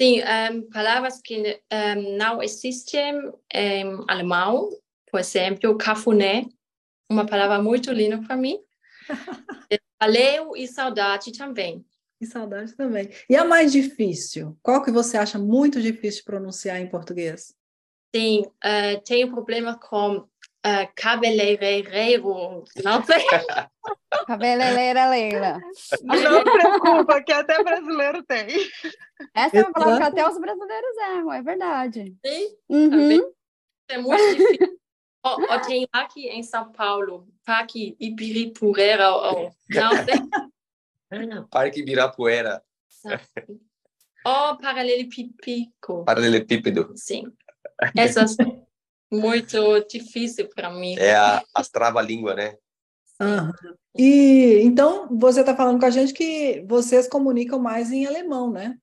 Sim, 0.00 0.20
um, 0.22 0.68
palavras 0.68 1.20
que 1.22 1.60
um, 1.72 2.16
não 2.16 2.42
existem 2.42 3.32
em 3.52 4.04
alemão, 4.06 4.70
por 5.10 5.18
exemplo, 5.18 5.76
cafuné, 5.76 6.46
uma 7.10 7.26
palavra 7.26 7.60
muito 7.62 7.90
linda 7.90 8.20
para 8.20 8.36
mim. 8.36 8.60
Valeu 10.00 10.54
e 10.54 10.68
saudade 10.68 11.32
também. 11.32 11.84
E 12.20 12.26
saudade 12.26 12.74
também. 12.74 13.10
E 13.28 13.36
a 13.36 13.44
mais 13.44 13.70
difícil? 13.70 14.56
Qual 14.62 14.82
que 14.82 14.90
você 14.90 15.18
acha 15.18 15.38
muito 15.38 15.80
difícil 15.80 16.20
de 16.20 16.24
pronunciar 16.24 16.80
em 16.80 16.88
português? 16.88 17.54
Sim, 18.14 18.42
uh, 18.42 19.00
tenho 19.04 19.30
problema 19.30 19.78
com 19.78 20.26
uh, 20.66 20.88
cabeleireiro, 20.94 22.64
não 22.82 23.04
sei. 23.04 23.18
Cabeleireira 24.26 25.10
Leila. 25.10 25.60
Não 26.02 26.42
preocupa, 26.42 27.22
que 27.22 27.32
até 27.32 27.62
brasileiro 27.62 28.22
tem. 28.22 28.46
Essa 29.34 29.58
é 29.58 29.62
uma 29.62 29.72
palavra 29.72 29.98
que 29.98 30.20
até 30.20 30.28
os 30.28 30.40
brasileiros 30.40 30.96
erram, 30.96 31.32
é 31.32 31.42
verdade. 31.42 32.16
Sim, 32.24 32.56
uhum. 32.68 33.32
é 33.88 33.98
muito 33.98 34.36
difícil. 34.36 34.78
Ou 35.22 35.60
tem 35.66 35.88
aqui 35.92 36.28
em 36.28 36.42
São 36.42 36.72
Paulo, 36.72 37.28
Parque 37.44 37.96
Ibiripuera, 38.00 39.12
ou 39.12 39.50
não 39.68 39.90
sei. 39.90 40.45
Parque 41.50 41.80
Ibirapuera. 41.80 42.62
Oh, 44.24 44.56
paralelepípico. 44.60 46.04
Paralelepípedo. 46.04 46.92
Sim. 46.96 47.32
Essas 47.96 48.36
muito 49.10 49.80
difícil 49.88 50.48
para 50.48 50.70
mim. 50.70 50.96
É 50.98 51.14
a, 51.14 51.42
as 51.54 51.68
trava-língua, 51.68 52.34
né? 52.34 52.56
Uhum. 53.20 53.74
E 53.96 54.60
então 54.62 55.08
você 55.16 55.40
está 55.40 55.56
falando 55.56 55.78
com 55.80 55.86
a 55.86 55.90
gente 55.90 56.12
que 56.12 56.64
vocês 56.68 57.08
comunicam 57.08 57.58
mais 57.58 57.90
em 57.90 58.06
alemão, 58.06 58.50
né? 58.50 58.78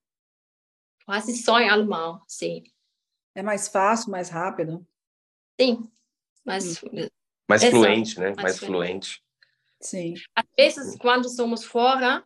Quase 1.05 1.35
só 1.37 1.59
em 1.59 1.69
alemão, 1.69 2.21
sim. 2.27 2.63
É 3.35 3.43
mais 3.43 3.67
fácil, 3.67 4.11
mais 4.11 4.29
rápido? 4.29 4.85
Sim, 5.59 5.83
mais, 6.45 6.81
hum. 6.83 7.07
mais 7.49 7.63
fluente, 7.63 8.19
né? 8.19 8.27
Mais, 8.27 8.41
mais 8.41 8.59
fluente. 8.59 9.23
Sim. 9.83 10.13
Às 10.35 10.45
vezes, 10.57 10.97
quando 10.97 11.29
somos 11.29 11.63
fora 11.63 12.23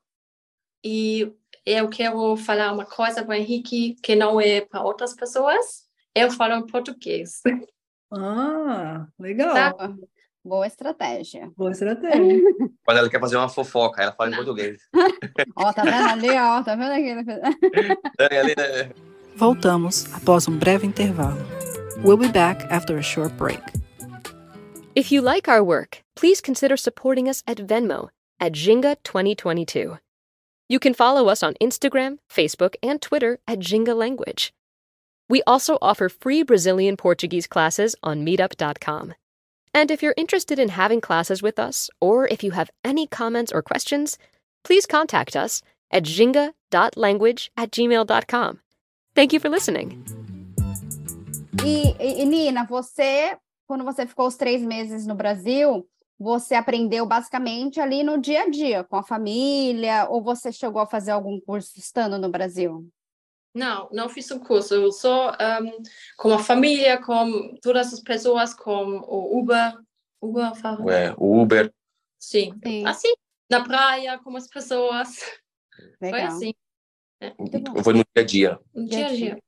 e 0.83 1.31
eu 1.65 1.89
quero 1.89 2.37
falar 2.37 2.71
uma 2.71 2.85
coisa 2.85 3.23
para 3.23 3.31
o 3.31 3.33
Henrique 3.33 3.95
que 4.01 4.15
não 4.15 4.39
é 4.39 4.61
para 4.61 4.83
outras 4.83 5.13
pessoas, 5.13 5.87
eu 6.15 6.31
falo 6.31 6.53
em 6.53 6.65
português. 6.67 7.41
Ah, 8.11 9.07
legal. 9.19 9.53
Tá? 9.53 9.93
Boa 10.43 10.65
estratégia. 10.65 11.51
Boa 11.57 11.71
estratégia. 11.71 12.41
Quando 12.85 12.97
ela 12.97 13.09
quer 13.09 13.19
fazer 13.19 13.35
uma 13.35 13.49
fofoca, 13.49 14.01
ela 14.01 14.13
fala 14.13 14.31
em 14.31 14.35
português. 14.35 14.81
ó, 15.57 15.73
tá 15.73 15.83
vendo 15.83 16.07
ali, 16.07 16.29
ó, 16.29 16.63
tá 16.63 16.75
vendo 16.75 16.91
aqui? 16.93 17.13
né? 18.55 18.91
Voltamos 19.35 20.05
após 20.13 20.47
um 20.47 20.57
breve 20.57 20.87
intervalo. 20.87 21.37
We'll 22.03 22.17
be 22.17 22.29
back 22.29 22.63
after 22.71 22.97
a 22.97 23.01
short 23.01 23.33
break. 23.35 23.61
If 24.97 25.11
you 25.11 25.21
like 25.21 25.47
our 25.47 25.63
work, 25.63 26.01
please 26.15 26.41
consider 26.41 26.75
supporting 26.75 27.29
us 27.29 27.43
at 27.45 27.57
Venmo 27.57 28.09
at 28.39 28.53
Jinga 28.53 28.95
2022. 29.03 29.99
You 30.69 30.79
can 30.79 30.95
follow 30.95 31.29
us 31.29 31.43
on 31.43 31.53
Instagram, 31.61 32.17
Facebook, 32.27 32.73
and 32.81 32.99
Twitter 32.99 33.37
at 33.47 33.59
Jinga 33.59 33.95
Language. 33.95 34.55
We 35.29 35.43
also 35.45 35.77
offer 35.83 36.09
free 36.09 36.41
Brazilian 36.41 36.97
Portuguese 36.97 37.45
classes 37.45 37.95
on 38.01 38.25
meetup.com. 38.25 39.13
And 39.71 39.91
if 39.91 40.01
you're 40.01 40.15
interested 40.17 40.57
in 40.57 40.69
having 40.69 40.99
classes 40.99 41.43
with 41.43 41.59
us, 41.59 41.91
or 42.01 42.27
if 42.29 42.43
you 42.43 42.49
have 42.53 42.71
any 42.83 43.05
comments 43.05 43.51
or 43.51 43.61
questions, 43.61 44.17
please 44.63 44.87
contact 44.87 45.35
us 45.35 45.61
at 45.91 46.05
jinga.language 46.05 47.51
at 47.55 47.69
gmail.com. 47.69 48.59
Thank 49.13 49.31
you 49.31 49.39
for 49.39 49.49
listening. 49.49 50.03
E, 51.63 51.95
e 51.99 52.25
Nina, 52.25 52.65
você 52.65 53.37
quando 53.67 53.83
você 53.83 54.07
ficou 54.07 54.25
os 54.27 54.35
três 54.35 54.63
meses 54.63 55.05
no 55.05 55.13
Brasil, 55.13 55.87
você 56.17 56.55
aprendeu 56.55 57.05
basicamente 57.05 57.79
ali 57.79 58.01
no 58.01 58.19
dia 58.19 58.43
a 58.43 58.49
dia, 58.49 58.83
com 58.83 58.95
a 58.95 59.03
família, 59.03 60.07
ou 60.09 60.21
você 60.21 60.51
chegou 60.51 60.81
a 60.81 60.87
fazer 60.87 61.11
algum 61.11 61.39
curso 61.39 61.77
estando 61.77 62.17
no 62.17 62.29
Brasil? 62.29 62.89
Não, 63.53 63.89
não 63.91 64.07
fiz 64.07 64.29
um 64.31 64.39
curso. 64.39 64.73
Eu 64.73 64.91
só 64.91 65.31
um, 65.31 65.83
com 66.15 66.33
a 66.33 66.39
família, 66.39 67.01
com 67.01 67.55
todas 67.61 67.93
as 67.93 67.99
pessoas, 67.99 68.53
com 68.53 68.99
o 68.99 69.39
Uber. 69.39 69.73
Uber, 70.21 70.55
fala. 70.55 70.93
É, 70.93 71.13
o 71.17 71.41
Uber. 71.41 71.71
Sim. 72.19 72.53
Sim. 72.63 72.85
Assim, 72.85 73.13
na 73.49 73.63
praia, 73.63 74.17
com 74.19 74.35
as 74.35 74.47
pessoas. 74.47 75.19
Legal. 76.01 76.19
Foi 76.19 76.21
assim. 76.21 76.53
É. 77.19 77.33
Foi 77.83 77.93
no 77.93 77.99
dia 77.99 78.23
a 78.23 78.23
dia. 78.23 78.59
No 78.73 78.85
dia 78.87 79.07
a 79.07 79.09
dia. 79.09 79.39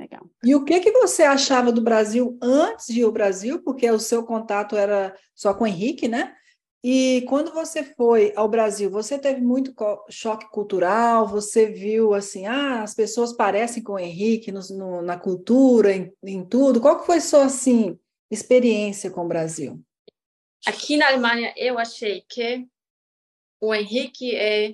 Legal. 0.00 0.26
E 0.42 0.54
o 0.54 0.64
que, 0.64 0.80
que 0.80 0.92
você 0.92 1.24
achava 1.24 1.70
do 1.70 1.82
Brasil 1.82 2.38
antes 2.40 2.86
de 2.86 3.00
ir 3.00 3.04
ao 3.04 3.12
Brasil? 3.12 3.62
Porque 3.62 3.90
o 3.90 3.98
seu 3.98 4.24
contato 4.24 4.74
era 4.74 5.14
só 5.34 5.52
com 5.52 5.64
o 5.64 5.66
Henrique, 5.66 6.08
né? 6.08 6.34
E 6.82 7.26
quando 7.28 7.52
você 7.52 7.84
foi 7.84 8.32
ao 8.34 8.48
Brasil, 8.48 8.90
você 8.90 9.18
teve 9.18 9.42
muito 9.42 9.74
choque 10.08 10.50
cultural? 10.50 11.28
Você 11.28 11.66
viu 11.66 12.14
assim, 12.14 12.46
ah, 12.46 12.82
as 12.82 12.94
pessoas 12.94 13.34
parecem 13.34 13.82
com 13.82 13.92
o 13.92 13.98
Henrique 13.98 14.50
no, 14.50 14.60
no, 14.70 15.02
na 15.02 15.18
cultura, 15.18 15.92
em, 15.92 16.10
em, 16.24 16.42
tudo. 16.42 16.80
Qual 16.80 16.98
que 16.98 17.04
foi 17.04 17.20
sua 17.20 17.44
assim 17.44 17.98
experiência 18.30 19.10
com 19.10 19.26
o 19.26 19.28
Brasil? 19.28 19.78
Aqui 20.66 20.96
na 20.96 21.08
Alemanha, 21.08 21.52
eu 21.58 21.78
achei 21.78 22.24
que 22.26 22.66
o 23.60 23.74
Henrique 23.74 24.34
é 24.34 24.72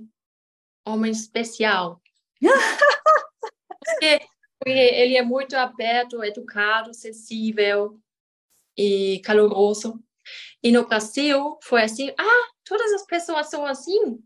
homem 0.86 1.10
especial. 1.10 2.00
Porque 3.84 4.20
ele 4.64 5.16
é 5.16 5.22
muito 5.22 5.54
aberto, 5.54 6.24
educado, 6.24 6.94
sensível 6.94 8.00
e 8.76 9.20
caloroso. 9.24 10.02
E 10.62 10.72
no 10.72 10.86
Brasil 10.86 11.58
foi 11.62 11.82
assim, 11.82 12.10
ah, 12.18 12.48
todas 12.64 12.92
as 12.92 13.04
pessoas 13.06 13.48
são 13.48 13.64
assim. 13.64 14.18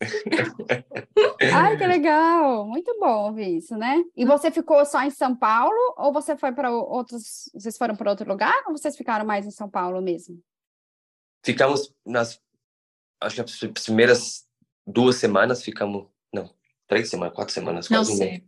Ai, 1.54 1.76
que 1.76 1.86
legal! 1.86 2.66
Muito 2.66 2.96
bom 2.98 3.26
ouvir 3.26 3.58
isso, 3.58 3.76
né? 3.76 4.02
E 4.16 4.24
você 4.24 4.50
ficou 4.50 4.84
só 4.84 5.02
em 5.02 5.10
São 5.10 5.36
Paulo 5.36 5.94
ou 5.96 6.12
você 6.12 6.36
foi 6.36 6.52
para 6.52 6.70
outros? 6.70 7.50
Vocês 7.54 7.76
foram 7.76 7.94
para 7.94 8.10
outro 8.10 8.28
lugar 8.28 8.64
ou 8.66 8.76
vocês 8.76 8.96
ficaram 8.96 9.24
mais 9.24 9.46
em 9.46 9.50
São 9.50 9.68
Paulo 9.68 10.00
mesmo? 10.00 10.42
Ficamos 11.44 11.92
nas, 12.04 12.40
acho 13.20 13.36
que 13.36 13.40
as 13.42 13.84
primeiras 13.84 14.46
duas 14.86 15.16
semanas 15.16 15.62
ficamos, 15.62 16.06
três 16.92 17.08
semanas, 17.08 17.34
quatro 17.34 17.54
semanas, 17.54 17.88
quase 17.88 18.10
não 18.10 18.16
sei. 18.18 18.44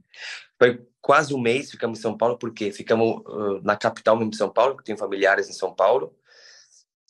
foi 0.58 0.86
quase 1.00 1.34
um 1.34 1.40
mês, 1.40 1.70
ficamos 1.70 1.98
em 1.98 2.02
São 2.02 2.16
Paulo, 2.16 2.38
porque 2.38 2.70
ficamos 2.70 3.22
uh, 3.26 3.60
na 3.62 3.74
capital 3.74 4.16
mesmo 4.16 4.30
de 4.32 4.36
São 4.36 4.50
Paulo, 4.50 4.76
que 4.76 4.84
tenho 4.84 4.98
familiares 4.98 5.48
em 5.48 5.52
São 5.52 5.74
Paulo, 5.74 6.14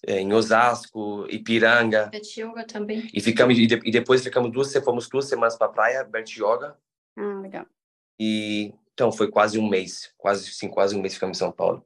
é, 0.07 0.21
em 0.21 0.33
Osasco, 0.33 1.27
Ipiranga. 1.29 2.07
Betioga 2.07 2.65
também. 2.65 3.11
E 3.13 3.21
ficamos 3.21 3.59
e, 3.59 3.67
de, 3.67 3.81
e, 3.85 3.91
depois 3.91 4.23
ficamos 4.23 4.53
duas, 4.53 4.73
fomos 4.85 5.09
duas 5.09 5.27
semanas 5.27 5.57
para 5.57 5.67
a 5.67 5.71
praia, 5.71 6.05
Bertioga. 6.05 6.77
Ah, 7.17 7.41
legal. 7.41 7.67
E 8.19 8.73
então 8.93 9.11
foi 9.11 9.29
quase 9.29 9.59
um 9.59 9.69
mês, 9.69 10.13
quase 10.17 10.53
sim, 10.53 10.69
quase 10.69 10.97
um 10.97 11.01
mês 11.01 11.15
ficamos 11.15 11.37
em 11.37 11.41
São 11.41 11.51
Paulo. 11.51 11.85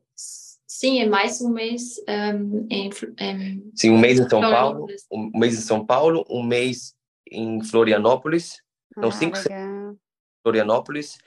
Sim, 0.67 1.01
é 1.01 1.07
mais 1.07 1.41
um 1.41 1.51
mês 1.51 1.97
um, 2.07 2.67
em, 2.71 2.91
em, 3.19 3.73
Sim, 3.75 3.91
um 3.91 3.99
mês 3.99 4.21
em 4.21 4.29
São 4.29 4.41
Paulo, 4.41 4.87
um 5.11 5.39
mês 5.39 5.55
em 5.55 5.63
São 5.63 5.87
Paulo, 5.87 6.27
um 6.29 6.43
mês 6.43 6.95
em 7.31 7.63
Florianópolis. 7.65 8.63
Então, 8.97 9.09
ah, 9.09 9.13
cinco 9.13 9.37
legal. 9.37 9.97
Florianópolis 10.43 11.19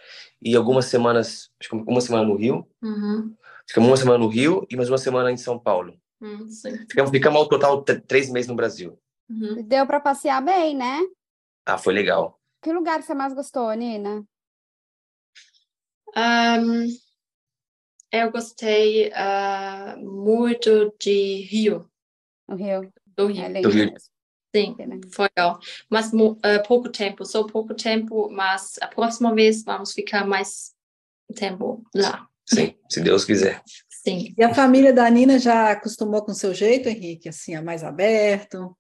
e 0.42 0.56
algumas 0.56 0.86
semanas, 0.86 1.52
acho 1.60 1.70
que 1.70 1.76
uma 1.76 2.02
semana 2.02 2.26
no 2.26 2.36
Rio. 2.36 2.68
Uhum. 2.82 3.36
Ficamos 3.68 3.90
uma 3.90 3.98
semana 3.98 4.18
no 4.18 4.28
Rio 4.28 4.66
e 4.70 4.76
mais 4.76 4.90
uma 4.90 4.98
semana 4.98 5.32
em 5.32 5.38
São 5.38 5.60
Paulo. 5.60 6.00
Uhum, 6.20 6.48
ficamos, 6.90 7.12
ficamos 7.12 7.40
ao 7.40 7.50
total 7.50 7.84
três 7.84 8.30
meses 8.30 8.48
no 8.48 8.56
Brasil. 8.56 9.00
Uhum. 9.30 9.64
Deu 9.64 9.88
para 9.88 10.00
passear 10.00 10.42
bem, 10.44 10.76
né? 10.76 11.00
Ah, 11.66 11.78
foi 11.78 11.94
legal. 11.94 12.40
Que 12.62 12.72
lugar 12.72 13.02
você 13.02 13.14
mais 13.14 13.34
gostou, 13.34 13.72
Nina? 13.74 14.24
Um, 16.16 16.88
eu 18.12 18.32
gostei 18.32 19.10
uh, 19.10 19.98
muito 20.00 20.94
de 21.00 21.42
Rio. 21.44 21.90
O 22.48 22.56
Rio. 22.56 22.92
Do 23.06 23.28
Rio. 23.28 23.44
É 23.44 23.62
Do 23.62 23.70
Rio. 23.70 23.94
Sim, 24.54 24.76
foi 25.12 25.30
legal. 25.36 25.60
Mas 25.90 26.12
uh, 26.14 26.38
pouco 26.68 26.90
tempo, 26.90 27.26
só 27.26 27.46
pouco 27.46 27.74
tempo, 27.74 28.30
mas 28.30 28.76
a 28.82 28.88
próxima 28.88 29.34
vez 29.34 29.64
vamos 29.64 29.94
ficar 29.94 30.28
mais 30.28 30.74
tempo 31.36 31.84
lá. 31.96 32.28
Sim, 32.46 32.76
se 32.90 33.02
Deus 33.02 33.24
quiser. 33.24 33.64
Sim. 33.90 34.34
E 34.38 34.44
a 34.44 34.54
família 34.54 34.92
da 34.92 35.10
Nina 35.10 35.40
já 35.40 35.72
acostumou 35.72 36.24
com 36.24 36.32
o 36.32 36.36
seu 36.36 36.54
jeito, 36.54 36.90
Henrique? 36.90 37.30
Assim, 37.30 37.56
é 37.56 37.62
mais 37.62 37.84
aberto? 37.84 38.76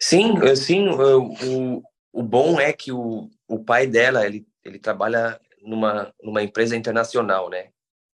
Sim, 0.00 0.34
sim. 0.56 0.88
O, 0.88 1.82
o 2.12 2.22
bom 2.22 2.60
é 2.60 2.72
que 2.72 2.90
o, 2.90 3.30
o 3.46 3.62
pai 3.62 3.86
dela, 3.86 4.26
ele, 4.26 4.46
ele 4.64 4.78
trabalha 4.78 5.40
numa, 5.62 6.12
numa 6.22 6.42
empresa 6.42 6.76
internacional, 6.76 7.48
né? 7.48 7.70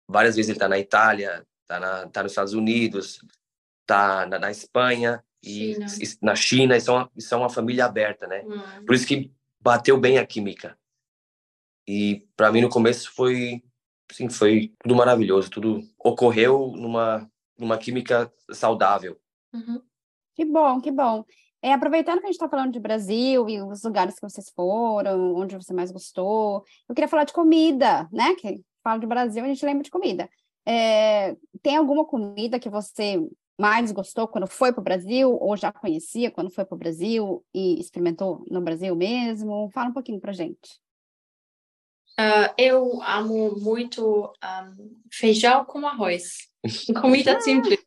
Várias 0.07 0.35
vezes 0.35 0.49
ele 0.49 0.57
está 0.57 0.69
na 0.69 0.79
Itália, 0.79 1.45
está 1.61 2.07
tá 2.07 2.23
nos 2.23 2.31
Estados 2.31 2.53
Unidos, 2.53 3.19
está 3.81 4.25
na, 4.25 4.39
na, 4.39 4.51
Espanha 4.51 5.23
e 5.43 5.73
China. 5.73 5.85
na 6.21 6.35
China. 6.35 6.77
E 6.77 6.81
são, 6.81 7.09
são 7.19 7.39
uma 7.41 7.49
família 7.49 7.85
aberta, 7.85 8.25
né? 8.27 8.43
Hum. 8.45 8.85
Por 8.85 8.95
isso 8.95 9.05
que 9.05 9.31
bateu 9.59 9.99
bem 9.99 10.17
a 10.17 10.25
química. 10.25 10.77
E 11.87 12.25
para 12.35 12.51
mim 12.51 12.61
no 12.61 12.69
começo 12.69 13.13
foi, 13.13 13.61
sim, 14.11 14.29
foi 14.29 14.73
tudo 14.81 14.95
maravilhoso, 14.95 15.49
tudo 15.49 15.81
ocorreu 15.99 16.71
numa 16.75 17.29
numa 17.57 17.77
química 17.77 18.31
saudável. 18.51 19.17
Uhum. 19.53 19.81
Que 20.35 20.45
bom, 20.45 20.81
que 20.81 20.91
bom. 20.91 21.23
É, 21.61 21.71
aproveitando 21.71 22.19
que 22.19 22.25
a 22.25 22.27
gente 22.27 22.35
está 22.35 22.49
falando 22.49 22.73
de 22.73 22.79
Brasil 22.79 23.47
e 23.47 23.61
os 23.61 23.83
lugares 23.83 24.15
que 24.15 24.27
vocês 24.27 24.49
foram, 24.49 25.35
onde 25.35 25.55
você 25.55 25.73
mais 25.73 25.91
gostou, 25.91 26.65
eu 26.89 26.95
queria 26.95 27.07
falar 27.07 27.23
de 27.23 27.31
comida, 27.31 28.09
né? 28.11 28.35
Que 28.35 28.61
fala 28.83 28.99
de 28.99 29.07
Brasil, 29.07 29.43
a 29.43 29.47
gente 29.47 29.65
lembra 29.65 29.83
de 29.83 29.91
comida. 29.91 30.29
É, 30.65 31.37
tem 31.61 31.77
alguma 31.77 32.05
comida 32.05 32.59
que 32.59 32.69
você 32.69 33.17
mais 33.59 33.91
gostou 33.91 34.27
quando 34.27 34.47
foi 34.47 34.71
para 34.71 34.81
o 34.81 34.83
Brasil, 34.83 35.31
ou 35.31 35.55
já 35.55 35.71
conhecia 35.71 36.31
quando 36.31 36.49
foi 36.49 36.65
para 36.65 36.75
o 36.75 36.77
Brasil 36.77 37.45
e 37.53 37.79
experimentou 37.79 38.43
no 38.49 38.61
Brasil 38.61 38.95
mesmo? 38.95 39.69
Fala 39.71 39.89
um 39.89 39.93
pouquinho 39.93 40.19
para 40.19 40.33
gente. 40.33 40.81
Uh, 42.19 42.53
eu 42.57 43.01
amo 43.01 43.59
muito 43.59 44.31
um, 44.43 45.01
feijão 45.11 45.65
com 45.65 45.85
arroz. 45.87 46.49
Comida 47.01 47.39
simples. 47.41 47.83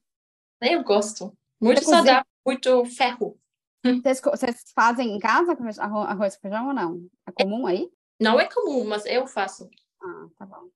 Eu 0.60 0.82
gosto. 0.82 1.36
Muito 1.60 1.84
saudável, 1.84 2.24
muito 2.44 2.84
ferro. 2.86 3.38
Vocês, 3.84 4.20
vocês 4.20 4.64
fazem 4.74 5.14
em 5.14 5.18
casa 5.18 5.56
arroz 5.78 6.34
com 6.34 6.42
feijão 6.42 6.68
ou 6.68 6.74
não? 6.74 7.06
É 7.26 7.32
comum 7.32 7.66
aí? 7.66 7.88
Não 8.20 8.40
é 8.40 8.48
comum, 8.48 8.84
mas 8.84 9.06
eu 9.06 9.26
faço. 9.26 9.70
Ah, 10.02 10.26
tá 10.36 10.46
bom. 10.46 10.68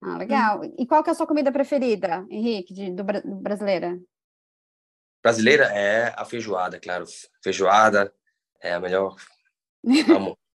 Ah, 0.00 0.16
legal. 0.16 0.62
E 0.76 0.86
qual 0.86 1.02
que 1.02 1.10
é 1.10 1.12
a 1.12 1.14
sua 1.14 1.26
comida 1.26 1.52
preferida, 1.52 2.26
Henrique, 2.30 2.72
de, 2.72 2.90
do 2.90 3.04
brasileira? 3.04 4.00
Brasileira 5.22 5.64
é 5.66 6.14
a 6.16 6.24
feijoada, 6.24 6.78
claro. 6.80 7.04
Feijoada 7.42 8.12
é 8.60 8.72
a 8.72 8.80
melhor. 8.80 9.16
Amo. 10.14 10.36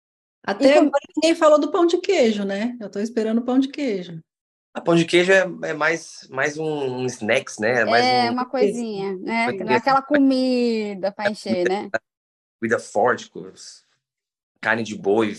Até 0.45 0.77
agora 0.77 0.99
ninguém 1.15 1.35
falou 1.35 1.57
do 1.59 1.71
pão 1.71 1.85
de 1.85 1.97
queijo, 1.99 2.43
né? 2.43 2.77
Eu 2.79 2.87
estou 2.87 3.01
esperando 3.01 3.37
o 3.37 3.45
pão 3.45 3.57
de 3.57 3.69
queijo. 3.69 4.21
A 4.73 4.81
pão 4.81 4.95
de 4.95 5.05
queijo 5.05 5.31
é, 5.31 5.41
é 5.69 5.73
mais, 5.73 6.27
mais 6.29 6.57
um, 6.57 6.65
um 6.65 7.05
snacks, 7.05 7.59
né? 7.59 7.81
É, 7.81 7.85
mais 7.85 8.05
é 8.05 8.29
um... 8.29 8.33
uma 8.33 8.45
coisinha, 8.45 9.15
né? 9.17 9.51
Não 9.51 9.71
é 9.71 9.75
aquela 9.75 10.01
comida 10.01 11.11
para 11.11 11.31
encher, 11.31 11.69
né? 11.69 11.89
Comida 12.59 12.79
forte, 12.79 13.31
carne 14.59 14.83
de 14.83 14.97
boi, 14.97 15.37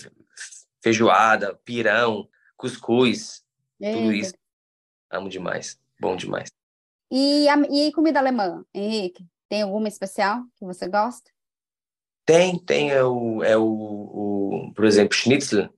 feijoada, 0.82 1.54
pirão, 1.64 2.28
cuscuz, 2.56 3.44
Eita. 3.80 3.98
tudo 3.98 4.12
isso. 4.12 4.34
Amo 5.10 5.28
demais, 5.28 5.80
bom 6.00 6.16
demais. 6.16 6.50
E, 7.10 7.48
a, 7.48 7.56
e 7.70 7.92
comida 7.92 8.18
alemã, 8.18 8.64
Henrique? 8.72 9.26
Tem 9.48 9.62
alguma 9.62 9.88
especial 9.88 10.42
que 10.56 10.64
você 10.64 10.88
gosta? 10.88 11.30
Tem, 12.24 12.58
tem. 12.58 12.90
É 12.90 13.04
o, 13.04 13.42
é 13.42 13.56
o, 13.56 13.64
o 13.64 14.72
por 14.74 14.84
exemplo, 14.84 15.14
schnitzel. 15.14 15.68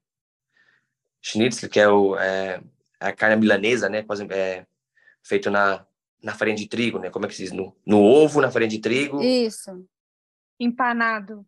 Schnitzel, 1.21 1.69
que 1.69 1.81
é 1.81 1.89
o... 1.89 2.17
É, 2.17 2.63
a 3.01 3.13
carne 3.13 3.37
milanesa, 3.37 3.89
né? 3.89 4.03
Quase, 4.03 4.27
é, 4.31 4.67
feito 5.23 5.51
na, 5.51 5.85
na 6.23 6.35
farinha 6.35 6.57
de 6.57 6.67
trigo, 6.67 6.99
né? 6.99 7.11
Como 7.11 7.27
é 7.27 7.29
que 7.29 7.35
se 7.35 7.43
diz? 7.43 7.53
No, 7.53 7.77
no 7.85 8.03
ovo, 8.03 8.41
na 8.41 8.51
farinha 8.51 8.71
de 8.71 8.79
trigo. 8.79 9.23
Isso. 9.23 9.87
Empanado. 10.59 11.47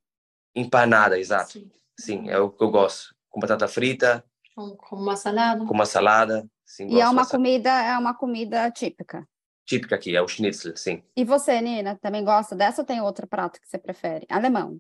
Empanada, 0.55 1.19
exato. 1.19 1.53
Sim, 1.53 1.71
Sim 1.99 2.31
é 2.31 2.39
o 2.39 2.51
que 2.51 2.63
eu 2.63 2.71
gosto. 2.71 3.15
Com 3.31 3.41
batata 3.41 3.69
frita. 3.69 4.25
Com, 4.55 4.77
com 4.77 4.97
uma 4.97 5.17
salada. 5.17 5.65
Com 5.65 5.75
uma 5.75 5.87
salada. 5.87 6.47
Sim, 6.65 6.89
e 6.89 7.01
é 7.01 7.09
uma 7.09 7.27
comida, 7.27 7.71
é 7.71 7.97
uma 7.97 8.15
comida 8.15 8.71
típica. 8.71 9.27
Típica 9.69 9.95
aqui, 9.95 10.17
é 10.17 10.23
o 10.23 10.27
schnitzel, 10.27 10.77
sim. 10.77 11.03
E 11.15 11.25
você, 11.25 11.61
Nina, 11.61 11.97
também 12.01 12.25
gosta 12.25 12.57
dessa 12.57 12.83
ou 12.83 12.87
tem 12.87 13.01
outro 13.01 13.27
prato 13.29 13.61
que 13.61 13.69
você 13.69 13.79
prefere? 13.79 14.27
Alemão. 14.29 14.79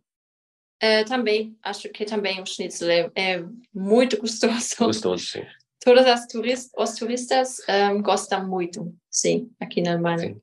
É, 0.80 1.04
também, 1.04 1.56
acho 1.62 1.88
que 1.90 2.04
também 2.04 2.40
o 2.40 2.46
schnitzel 2.46 2.88
é, 2.90 3.10
é 3.14 3.44
muito 3.72 4.16
gostoso. 4.20 4.74
Gostoso, 4.78 5.24
sim 5.24 5.44
todas 5.88 6.06
as 6.06 6.26
turistas, 6.26 6.70
os 6.76 6.98
turistas 6.98 7.56
um, 7.68 8.02
gostam 8.02 8.46
muito, 8.46 8.94
sim, 9.10 9.50
aqui 9.60 9.80
na 9.80 9.92
Alemanha. 9.92 10.18
Sim. 10.18 10.40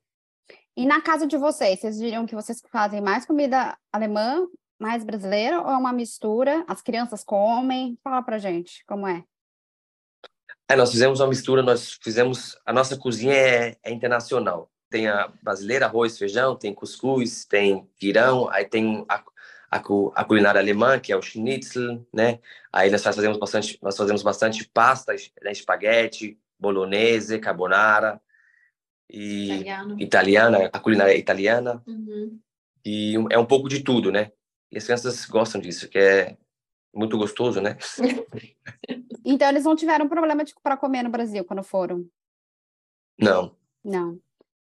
E 0.77 0.86
na 0.86 1.01
casa 1.01 1.25
de 1.25 1.38
vocês, 1.38 1.79
vocês 1.79 1.97
diriam 1.97 2.25
que 2.25 2.36
vocês 2.36 2.62
fazem 2.71 3.01
mais 3.01 3.25
comida 3.25 3.77
alemã, 3.91 4.45
mais 4.79 5.03
brasileira, 5.03 5.62
ou 5.62 5.69
é 5.69 5.77
uma 5.77 5.93
mistura? 5.93 6.65
As 6.67 6.81
crianças 6.81 7.23
comem? 7.23 7.97
Fala 8.03 8.21
pra 8.21 8.38
gente, 8.38 8.84
como 8.86 9.08
é? 9.08 9.23
É, 10.67 10.75
nós 10.75 10.91
fizemos 10.91 11.19
uma 11.19 11.28
mistura, 11.28 11.62
nós 11.62 11.99
fizemos, 12.01 12.58
a 12.65 12.73
nossa 12.73 12.97
cozinha 12.97 13.34
é, 13.34 13.78
é 13.84 13.91
internacional. 13.91 14.71
Tem 14.89 15.08
a 15.08 15.32
brasileira, 15.41 15.86
arroz, 15.86 16.17
feijão, 16.17 16.56
tem 16.56 16.73
cuscuz, 16.73 17.45
tem 17.45 17.88
pirão, 17.99 18.49
aí 18.49 18.65
tem 18.65 19.06
a, 19.08 19.23
a, 19.69 19.78
a, 19.78 20.23
culinária 20.23 20.60
alemã, 20.60 20.99
que 20.99 21.12
é 21.12 21.17
o 21.17 21.21
schnitzel, 21.21 22.06
né? 22.13 22.39
Aí 22.73 22.89
nós 22.89 23.04
fazemos 23.04 23.38
bastante, 23.38 23.78
nós 23.82 23.95
fazemos 23.95 24.23
bastante 24.23 24.67
pasta, 24.67 25.13
né? 25.43 25.51
espaguete, 25.51 26.39
bolognese, 26.60 27.39
carbonara 27.39 28.19
e 29.10 29.51
Italiano. 29.51 30.01
italiana, 30.01 30.69
a 30.73 30.80
culinária 30.80 31.15
italiana. 31.15 31.84
Uhum. 31.86 32.39
E 32.84 33.15
é 33.30 33.38
um 33.38 33.45
pouco 33.45 33.69
de 33.69 33.82
tudo, 33.82 34.12
né? 34.12 34.32
E 34.71 34.78
as 34.78 34.84
crianças 34.84 35.25
gostam 35.25 35.62
disso, 35.62 35.88
que 35.88 35.97
é 35.97 36.38
muito 36.95 37.17
gostoso, 37.17 37.62
né? 37.62 37.77
então 39.25 39.49
eles 39.49 39.65
não 39.65 39.75
tiveram 39.75 40.08
problema 40.08 40.43
para 40.63 40.77
comer 40.77 41.03
no 41.03 41.10
Brasil 41.10 41.43
quando 41.43 41.62
foram? 41.62 42.08
Não. 43.19 43.55
Não. 43.84 44.19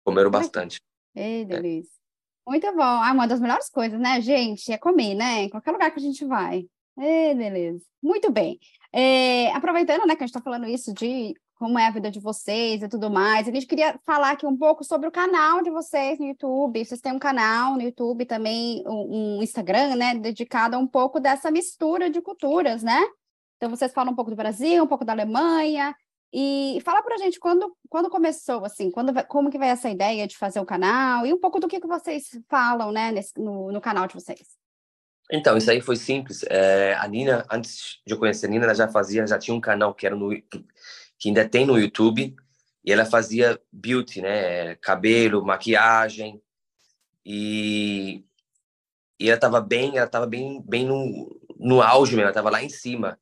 Comeram 0.03 0.29
bastante. 0.29 0.79
Ei, 1.15 1.43
delícia. 1.43 1.99
Muito 2.47 2.71
bom. 2.73 2.81
Ah, 2.81 3.11
uma 3.11 3.27
das 3.27 3.39
melhores 3.39 3.69
coisas, 3.69 3.99
né, 3.99 4.21
gente? 4.21 4.71
É 4.71 4.77
comer, 4.77 5.13
né? 5.13 5.43
Em 5.43 5.49
qualquer 5.49 5.71
lugar 5.71 5.91
que 5.91 5.99
a 5.99 6.01
gente 6.01 6.25
vai. 6.25 6.65
É, 6.97 7.33
beleza. 7.35 7.85
Muito 8.01 8.31
bem. 8.31 8.59
É, 8.91 9.51
aproveitando, 9.51 10.05
né, 10.05 10.15
que 10.15 10.23
a 10.23 10.27
gente 10.27 10.35
está 10.35 10.41
falando 10.41 10.65
isso 10.65 10.93
de 10.93 11.33
como 11.59 11.77
é 11.77 11.85
a 11.85 11.91
vida 11.91 12.09
de 12.09 12.21
vocês 12.21 12.81
e 12.81 12.87
tudo 12.87 13.11
mais, 13.11 13.45
a 13.45 13.51
gente 13.51 13.67
queria 13.67 13.99
falar 14.05 14.31
aqui 14.31 14.45
um 14.45 14.55
pouco 14.55 14.81
sobre 14.81 15.09
o 15.09 15.11
canal 15.11 15.61
de 15.61 15.69
vocês 15.69 16.17
no 16.17 16.25
YouTube. 16.25 16.83
Vocês 16.83 17.01
têm 17.01 17.11
um 17.11 17.19
canal 17.19 17.75
no 17.75 17.81
YouTube 17.81 18.25
também, 18.25 18.81
um, 18.87 19.43
Instagram, 19.43 19.97
né, 19.97 20.15
dedicado 20.15 20.77
a 20.77 20.79
um 20.79 20.87
pouco 20.87 21.19
dessa 21.19 21.51
mistura 21.51 22.09
de 22.09 22.21
culturas, 22.21 22.81
né? 22.81 23.05
Então, 23.57 23.69
vocês 23.69 23.91
falam 23.91 24.13
um 24.13 24.15
pouco 24.15 24.31
do 24.31 24.37
Brasil, 24.37 24.81
um 24.81 24.87
pouco 24.87 25.03
da 25.03 25.11
Alemanha, 25.11 25.93
e 26.31 26.79
fala 26.85 27.03
para 27.03 27.15
a 27.15 27.17
gente 27.17 27.37
quando, 27.37 27.75
quando 27.89 28.09
começou, 28.09 28.63
assim, 28.63 28.89
quando, 28.89 29.13
como 29.25 29.51
que 29.51 29.57
vai 29.57 29.67
essa 29.67 29.89
ideia 29.89 30.25
de 30.25 30.37
fazer 30.37 30.61
o 30.61 30.65
canal 30.65 31.25
e 31.25 31.33
um 31.33 31.39
pouco 31.39 31.59
do 31.59 31.67
que, 31.67 31.81
que 31.81 31.87
vocês 31.87 32.39
falam, 32.47 32.93
né, 32.93 33.11
nesse, 33.11 33.37
no, 33.37 33.69
no 33.69 33.81
canal 33.81 34.07
de 34.07 34.13
vocês. 34.13 34.47
Então, 35.29 35.57
isso 35.57 35.69
aí 35.69 35.81
foi 35.81 35.97
simples. 35.97 36.43
É, 36.49 36.95
a 36.95 37.05
Nina, 37.05 37.45
antes 37.51 37.99
de 38.07 38.13
eu 38.13 38.17
conhecer 38.17 38.45
a 38.45 38.49
Nina, 38.49 38.63
ela 38.63 38.73
já 38.73 38.87
fazia, 38.87 39.27
já 39.27 39.37
tinha 39.37 39.55
um 39.55 39.61
canal 39.61 39.93
que 39.93 40.07
era 40.07 40.15
no 40.15 40.31
que 41.19 41.27
ainda 41.27 41.47
tem 41.47 41.65
no 41.65 41.77
YouTube, 41.77 42.35
e 42.83 42.91
ela 42.91 43.05
fazia 43.05 43.59
beauty, 43.71 44.21
né? 44.21 44.75
Cabelo, 44.77 45.45
maquiagem. 45.45 46.41
E, 47.25 48.23
e 49.19 49.27
ela 49.27 49.35
estava 49.35 49.59
bem, 49.59 49.97
ela 49.97 50.05
estava 50.05 50.25
bem, 50.25 50.63
bem 50.65 50.85
no, 50.85 51.39
no 51.59 51.81
auge 51.81 52.11
mesmo, 52.11 52.21
ela 52.21 52.31
estava 52.31 52.49
lá 52.49 52.63
em 52.63 52.69
cima. 52.69 53.19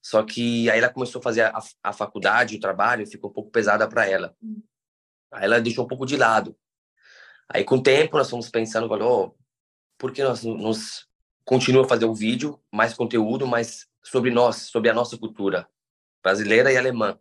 Só 0.00 0.22
que 0.22 0.70
aí 0.70 0.78
ela 0.78 0.88
começou 0.88 1.18
a 1.18 1.22
fazer 1.22 1.42
a, 1.42 1.58
a 1.82 1.92
faculdade, 1.92 2.56
o 2.56 2.60
trabalho, 2.60 3.06
ficou 3.06 3.30
um 3.30 3.32
pouco 3.32 3.50
pesada 3.50 3.86
para 3.88 4.08
ela. 4.08 4.34
Hum. 4.42 4.62
Aí 5.32 5.44
ela 5.44 5.60
deixou 5.60 5.84
um 5.84 5.88
pouco 5.88 6.06
de 6.06 6.16
lado. 6.16 6.56
Aí 7.48 7.64
com 7.64 7.76
o 7.76 7.82
tempo 7.82 8.16
nós 8.16 8.30
fomos 8.30 8.48
pensando, 8.48 8.88
falou, 8.88 9.36
oh, 9.36 9.44
por 9.98 10.12
que 10.12 10.22
nós 10.22 10.44
nos 10.44 11.08
continua 11.44 11.84
a 11.84 11.88
fazer 11.88 12.04
o 12.04 12.14
vídeo, 12.14 12.60
mais 12.72 12.94
conteúdo, 12.94 13.46
mas 13.46 13.88
sobre 14.02 14.30
nós, 14.30 14.56
sobre 14.56 14.88
a 14.88 14.94
nossa 14.94 15.18
cultura 15.18 15.68
brasileira 16.22 16.72
e 16.72 16.76
alemã. 16.76 17.18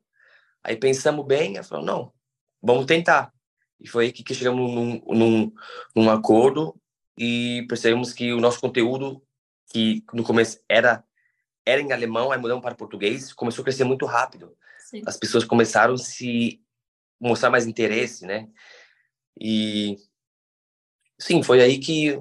Aí 0.63 0.76
pensamos 0.76 1.26
bem, 1.26 1.58
e 1.58 1.63
falou, 1.63 1.86
não, 1.86 2.13
vamos 2.62 2.86
tentar. 2.86 3.34
E 3.80 3.88
foi 3.88 4.06
aí 4.06 4.12
que, 4.12 4.24
que 4.24 4.34
chegamos 4.34 4.69
num, 4.72 5.02
num, 5.08 5.54
num 5.95 6.10
acordo 6.10 6.76
e 7.17 7.65
percebemos 7.67 8.13
que 8.13 8.34
o 8.34 8.41
nosso 8.41 8.60
conteúdo, 8.60 9.22
que 9.72 10.04
no 10.13 10.24
começo 10.24 10.60
era 10.67 11.04
era 11.65 11.82
em 11.82 11.91
alemão, 11.91 12.32
aí 12.32 12.39
mudamos 12.39 12.63
para 12.63 12.74
português, 12.74 13.32
começou 13.32 13.62
a 13.62 13.65
crescer 13.65 13.84
muito 13.84 14.06
rápido. 14.06 14.58
Sim. 14.80 15.04
As 15.06 15.17
pessoas 15.17 15.43
começaram 15.43 15.93
a 15.93 15.98
se 15.98 16.60
mostrar 17.19 17.52
mais 17.52 17.67
interesse, 17.67 18.26
né? 18.26 18.48
E 19.39 19.95
sim, 21.19 21.43
foi 21.43 21.62
aí 21.62 21.78
que 21.78 22.19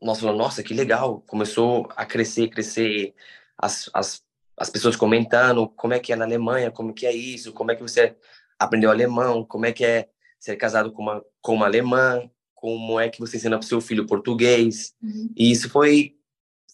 nós 0.00 0.18
falamos, 0.18 0.38
nossa, 0.38 0.62
que 0.62 0.72
legal. 0.72 1.20
Começou 1.22 1.86
a 1.96 2.06
crescer, 2.06 2.48
crescer 2.48 3.14
as, 3.58 3.90
as, 3.92 4.24
as 4.56 4.70
pessoas 4.70 4.96
comentando 4.96 5.68
como 5.68 5.92
é 5.92 5.98
que 5.98 6.12
é 6.12 6.16
na 6.16 6.24
Alemanha, 6.24 6.70
como 6.70 6.94
que 6.94 7.06
é 7.06 7.12
isso, 7.12 7.52
como 7.52 7.70
é 7.70 7.76
que 7.76 7.82
você 7.82 8.16
aprendeu 8.58 8.90
alemão, 8.90 9.44
como 9.44 9.66
é 9.66 9.72
que 9.72 9.84
é 9.84 10.08
ser 10.40 10.56
casado 10.56 10.92
com 10.92 11.02
uma, 11.02 11.24
com 11.42 11.54
uma 11.54 11.66
alemã, 11.66 12.28
como 12.54 12.98
é 12.98 13.08
que 13.08 13.20
você 13.20 13.36
ensina 13.36 13.58
para 13.58 13.64
o 13.64 13.68
seu 13.68 13.80
filho 13.80 14.06
português. 14.06 14.94
Uhum. 15.02 15.30
E 15.36 15.50
isso 15.50 15.68
foi 15.68 16.14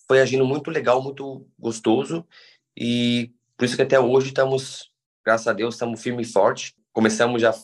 foi 0.06 0.20
agindo 0.20 0.44
muito 0.44 0.70
legal, 0.70 1.02
muito 1.02 1.46
gostoso 1.58 2.26
e 2.76 3.32
por 3.56 3.64
isso 3.64 3.76
que 3.76 3.82
até 3.82 3.98
hoje 3.98 4.28
estamos, 4.28 4.92
graças 5.24 5.46
a 5.46 5.52
Deus, 5.52 5.74
estamos 5.74 6.02
firme 6.02 6.22
e 6.22 6.26
forte. 6.26 6.74
Começamos 6.92 7.40
já 7.40 7.54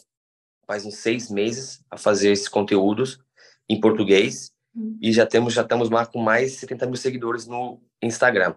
faz 0.66 0.86
uns 0.86 0.96
seis 0.96 1.30
meses 1.30 1.84
a 1.90 1.98
fazer 1.98 2.30
esses 2.30 2.48
conteúdos 2.48 3.20
em 3.68 3.80
português 3.80 4.52
uhum. 4.74 4.96
e 5.00 5.12
já 5.12 5.26
temos 5.26 5.52
já 5.52 5.62
estamos 5.62 5.90
lá 5.90 6.06
com 6.06 6.20
mais 6.20 6.52
de 6.52 6.58
70 6.58 6.86
mil 6.86 6.96
seguidores 6.96 7.46
no 7.46 7.80
Instagram. 8.02 8.54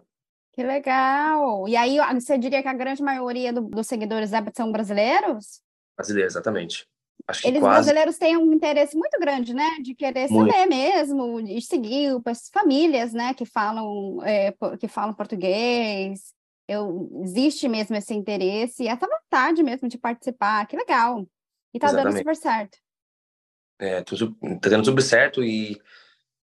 Que 0.53 0.63
legal! 0.63 1.67
E 1.67 1.77
aí 1.77 1.97
você 2.13 2.37
diria 2.37 2.61
que 2.61 2.67
a 2.67 2.73
grande 2.73 3.01
maioria 3.01 3.53
do, 3.53 3.61
dos 3.61 3.87
seguidores 3.87 4.31
são 4.55 4.71
brasileiros? 4.71 5.61
Brasileiros, 5.95 6.33
exatamente. 6.33 6.85
Acho 7.27 7.47
Eles 7.47 7.61
quase... 7.61 7.75
brasileiros 7.75 8.17
têm 8.17 8.35
um 8.35 8.51
interesse 8.51 8.97
muito 8.97 9.17
grande, 9.19 9.53
né, 9.53 9.77
de 9.81 9.93
querer 9.95 10.29
muito. 10.29 10.51
saber 10.51 10.65
mesmo, 10.65 11.41
de 11.41 11.61
seguir 11.61 12.19
as 12.25 12.49
famílias, 12.49 13.13
né, 13.13 13.33
que 13.33 13.45
falam 13.45 14.21
é, 14.23 14.53
que 14.79 14.87
falam 14.87 15.13
português. 15.13 16.33
Eu, 16.67 17.09
existe 17.23 17.67
mesmo 17.67 17.95
esse 17.95 18.13
interesse 18.13 18.83
e 18.83 18.87
essa 18.87 19.07
vontade 19.07 19.61
mesmo 19.61 19.87
de 19.87 19.97
participar. 19.97 20.65
Que 20.67 20.75
legal! 20.75 21.25
E 21.73 21.79
tá 21.79 21.87
Exatamente. 21.87 22.13
dando 22.13 22.17
super 22.17 22.35
certo. 22.35 22.77
É, 23.79 24.01
tá 24.01 24.69
dando 24.69 24.85
super 24.85 25.01
certo 25.01 25.43
e 25.43 25.81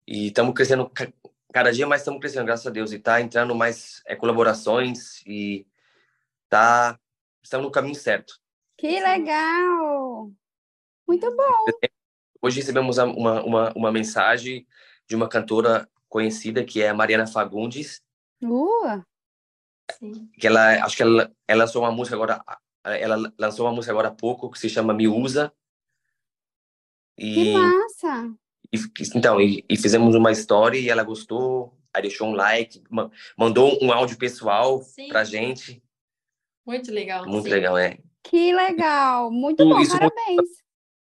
estamos 0.08 0.54
crescendo 0.54 0.90
cada 1.52 1.72
dia 1.72 1.88
mais 1.88 2.02
estamos 2.02 2.20
crescendo 2.20 2.46
graças 2.46 2.66
a 2.66 2.70
Deus 2.70 2.92
e 2.92 3.00
tá 3.00 3.20
entrando 3.22 3.56
mais 3.56 4.02
é, 4.06 4.16
colaborações 4.16 5.22
e 5.26 5.68
tá 6.48 7.00
estamos 7.42 7.66
no 7.66 7.72
caminho 7.72 7.96
certo. 7.96 8.40
Que 8.78 9.00
legal! 9.00 10.32
Muito 11.08 11.36
bom! 11.36 11.66
Hoje 12.42 12.60
recebemos 12.60 12.98
uma, 12.98 13.44
uma, 13.44 13.74
uma 13.74 13.92
mensagem 13.92 14.66
de 15.08 15.16
uma 15.16 15.28
cantora 15.28 15.90
conhecida 16.08 16.64
que 16.64 16.82
é 16.82 16.90
a 16.90 16.94
Mariana 16.94 17.28
Fagundes. 17.28 18.02
Uh. 18.42 19.04
que 20.40 20.48
ela 20.48 20.86
acho 20.86 20.96
que 20.96 21.04
ela, 21.04 21.30
ela 21.46 21.64
lançou 21.64 21.82
uma 21.82 21.92
música 21.92 22.16
agora 22.16 22.42
ela 22.86 23.34
lançou 23.38 23.66
uma 23.66 23.74
música 23.74 23.92
agora 23.92 24.08
há 24.08 24.16
pouco 24.16 24.50
que 24.50 24.58
se 24.58 24.70
chama 24.70 24.94
Me 24.94 25.10
Usa 25.10 25.52
e, 27.18 27.34
que 27.34 27.54
massa 27.54 28.34
e, 28.74 28.80
então, 29.16 29.42
e, 29.42 29.64
e, 29.70 29.78
fizemos 29.78 30.16
uma 30.16 30.32
história 30.32 30.78
e 30.78 30.90
ela 30.90 31.04
gostou, 31.04 31.74
aí 31.94 32.02
deixou 32.02 32.28
um 32.28 32.34
like, 32.34 32.84
mandou 33.38 33.78
um 33.82 33.92
áudio 33.92 34.18
pessoal 34.18 34.82
Sim. 34.82 35.08
pra 35.08 35.24
gente. 35.24 35.82
Muito 36.66 36.92
legal. 36.92 37.26
Muito 37.26 37.46
Sim. 37.46 37.52
legal, 37.52 37.78
é. 37.78 37.98
Que 38.24 38.54
legal, 38.54 39.32
muito 39.32 39.64
bom, 39.66 39.80
isso 39.80 39.98
parabéns. 39.98 40.60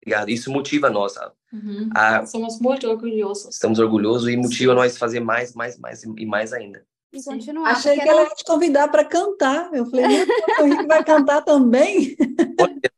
Obrigado. 0.02 0.30
Isso 0.30 0.52
motiva 0.52 0.90
nós, 0.90 1.16
uhum. 1.52 1.90
a, 1.96 2.26
Somos 2.26 2.60
muito 2.60 2.90
orgulhosos. 2.90 3.54
Estamos 3.54 3.80
orgulhosos 3.80 4.28
e 4.28 4.36
motiva 4.36 4.74
nós 4.74 4.98
fazer 4.98 5.22
mais, 5.22 5.54
mais, 5.54 5.78
mais 5.78 6.04
e 6.04 6.26
mais 6.26 6.52
ainda. 6.52 6.86
E 7.14 7.24
continuar. 7.24 7.72
Achei 7.72 7.98
que 7.98 8.10
ela 8.10 8.24
ia 8.24 8.30
te 8.32 8.44
convidar 8.44 8.88
para 8.90 9.06
cantar. 9.06 9.70
Eu 9.72 9.86
falei, 9.86 10.08
meu 10.08 10.26
Deus, 10.26 10.60
o 10.60 10.66
Henrique 10.66 10.88
vai 10.88 11.04
cantar 11.04 11.42
também? 11.44 12.16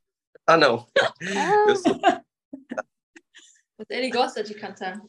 Ah, 0.47 0.57
não. 0.57 0.85
Ah. 1.35 1.65
Eu 1.67 1.75
sou 1.75 1.99
ele 3.89 4.09
gosta 4.09 4.43
de 4.43 4.53
cantar. 4.53 4.99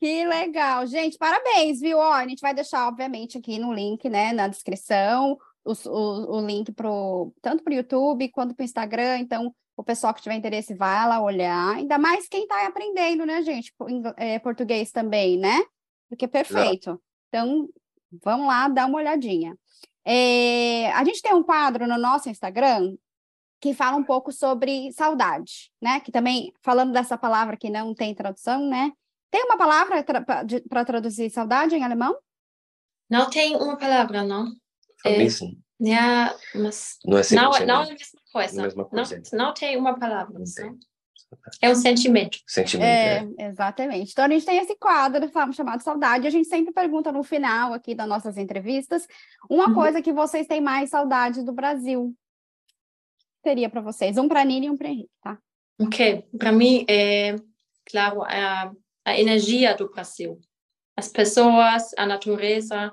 Que 0.00 0.24
legal, 0.26 0.86
gente, 0.86 1.16
parabéns, 1.16 1.80
viu? 1.80 1.98
Ó, 1.98 2.12
a 2.12 2.26
gente 2.28 2.40
vai 2.40 2.52
deixar, 2.52 2.86
obviamente, 2.88 3.38
aqui 3.38 3.58
no 3.58 3.72
link, 3.72 4.08
né, 4.08 4.32
na 4.32 4.48
descrição, 4.48 5.38
o, 5.64 5.72
o, 5.88 6.36
o 6.38 6.46
link 6.46 6.72
pro, 6.72 7.32
tanto 7.40 7.64
para 7.64 7.72
o 7.72 7.76
YouTube 7.76 8.28
quanto 8.30 8.54
para 8.54 8.62
o 8.62 8.64
Instagram. 8.64 9.18
Então, 9.18 9.54
o 9.76 9.82
pessoal 9.82 10.12
que 10.14 10.22
tiver 10.22 10.36
interesse, 10.36 10.74
vai 10.74 11.08
lá 11.08 11.20
olhar. 11.20 11.76
Ainda 11.76 11.98
mais 11.98 12.28
quem 12.28 12.42
está 12.42 12.66
aprendendo, 12.66 13.24
né, 13.24 13.42
gente? 13.42 13.72
É, 14.16 14.38
português 14.38 14.92
também, 14.92 15.38
né? 15.38 15.62
Porque 16.08 16.26
é 16.26 16.28
perfeito. 16.28 17.00
Então, 17.28 17.68
vamos 18.22 18.46
lá 18.46 18.68
dar 18.68 18.86
uma 18.86 18.98
olhadinha. 18.98 19.56
É, 20.04 20.92
a 20.92 21.02
gente 21.02 21.22
tem 21.22 21.34
um 21.34 21.42
quadro 21.42 21.86
no 21.86 21.98
nosso 21.98 22.28
Instagram 22.28 22.94
que 23.64 23.72
fala 23.72 23.96
um 23.96 24.04
pouco 24.04 24.30
sobre 24.30 24.92
saudade, 24.92 25.70
né? 25.80 25.98
Que 25.98 26.12
também, 26.12 26.52
falando 26.62 26.92
dessa 26.92 27.16
palavra 27.16 27.56
que 27.56 27.70
não 27.70 27.94
tem 27.94 28.14
tradução, 28.14 28.68
né? 28.68 28.92
Tem 29.30 29.42
uma 29.42 29.56
palavra 29.56 30.04
para 30.04 30.22
tra 30.22 30.84
traduzir 30.84 31.30
saudade 31.30 31.74
em 31.74 31.82
alemão? 31.82 32.14
Não 33.08 33.30
tem 33.30 33.56
uma 33.56 33.78
palavra, 33.78 34.22
não. 34.22 34.52
É, 35.02 35.14
é, 35.14 36.34
mas 36.54 36.98
não 37.02 37.16
é, 37.16 37.22
não, 37.32 37.42
não 37.42 37.54
é 37.54 37.86
a 37.86 37.94
mesma 37.94 38.20
coisa. 38.30 38.62
Mesma 38.62 38.84
coisa. 38.84 39.22
Não, 39.32 39.46
não 39.46 39.54
tem 39.54 39.78
uma 39.78 39.98
palavra. 39.98 40.38
Não 40.38 40.78
É 41.62 41.70
um 41.70 41.74
sentimento. 41.74 42.38
Sentimento, 42.46 42.86
é, 42.86 43.26
é, 43.38 43.48
Exatamente. 43.48 44.12
Então, 44.12 44.26
a 44.26 44.28
gente 44.28 44.44
tem 44.44 44.58
esse 44.58 44.76
quadro 44.76 45.26
chamado 45.54 45.82
Saudade. 45.82 46.26
A 46.26 46.30
gente 46.30 46.48
sempre 46.48 46.70
pergunta 46.70 47.10
no 47.10 47.22
final 47.22 47.72
aqui 47.72 47.94
das 47.94 48.06
nossas 48.06 48.36
entrevistas 48.36 49.08
uma 49.48 49.68
uhum. 49.68 49.74
coisa 49.74 50.02
que 50.02 50.12
vocês 50.12 50.46
têm 50.46 50.60
mais 50.60 50.90
saudade 50.90 51.42
do 51.42 51.52
Brasil 51.52 52.14
teria 53.44 53.68
para 53.68 53.80
vocês? 53.80 54.18
Um 54.18 54.26
para 54.26 54.44
Nini 54.44 54.66
e 54.66 54.70
um 54.70 54.76
para 54.76 54.88
Henrique, 54.88 55.10
tá? 55.22 55.38
Ok. 55.80 56.24
Para 56.38 56.50
mim, 56.50 56.84
é, 56.88 57.36
claro, 57.84 58.22
a, 58.22 58.72
a 59.04 59.20
energia 59.20 59.76
do 59.76 59.90
Brasil. 59.90 60.40
As 60.96 61.08
pessoas, 61.08 61.90
a 61.96 62.06
natureza 62.06 62.92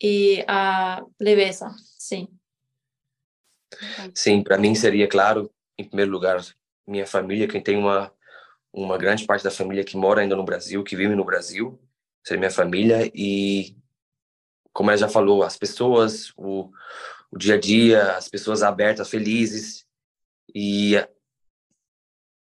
e 0.00 0.44
a 0.48 1.04
leveza, 1.20 1.68
sim. 1.98 2.28
Sim, 4.14 4.42
para 4.42 4.58
mim 4.58 4.74
seria, 4.74 5.08
claro, 5.08 5.50
em 5.78 5.84
primeiro 5.84 6.10
lugar, 6.10 6.40
minha 6.86 7.06
família, 7.06 7.48
quem 7.48 7.60
tem 7.60 7.76
uma, 7.76 8.12
uma 8.72 8.96
grande 8.98 9.24
parte 9.24 9.44
da 9.44 9.50
família 9.50 9.84
que 9.84 9.96
mora 9.96 10.20
ainda 10.20 10.36
no 10.36 10.44
Brasil, 10.44 10.84
que 10.84 10.96
vive 10.96 11.14
no 11.14 11.24
Brasil, 11.24 11.80
seria 12.24 12.38
minha 12.38 12.50
família 12.50 13.10
e, 13.14 13.76
como 14.72 14.90
ela 14.90 14.98
já 14.98 15.08
falou, 15.08 15.42
as 15.42 15.56
pessoas, 15.56 16.32
o, 16.36 16.70
o 17.32 17.38
dia 17.38 17.54
a 17.54 17.60
dia, 17.60 18.16
as 18.16 18.28
pessoas 18.28 18.62
abertas, 18.62 19.08
felizes. 19.08 19.86
E 20.54 20.96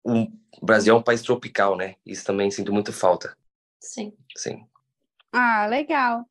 o 0.05 0.27
Brasil 0.62 0.95
é 0.95 0.99
um 0.99 1.03
país 1.03 1.23
tropical, 1.23 1.77
né? 1.77 1.97
Isso 2.05 2.25
também 2.25 2.51
sinto 2.51 2.73
muito 2.73 2.93
falta. 2.93 3.37
Sim. 3.81 4.12
Sim. 4.37 4.67
Ah, 5.33 5.67
legal. 5.67 6.25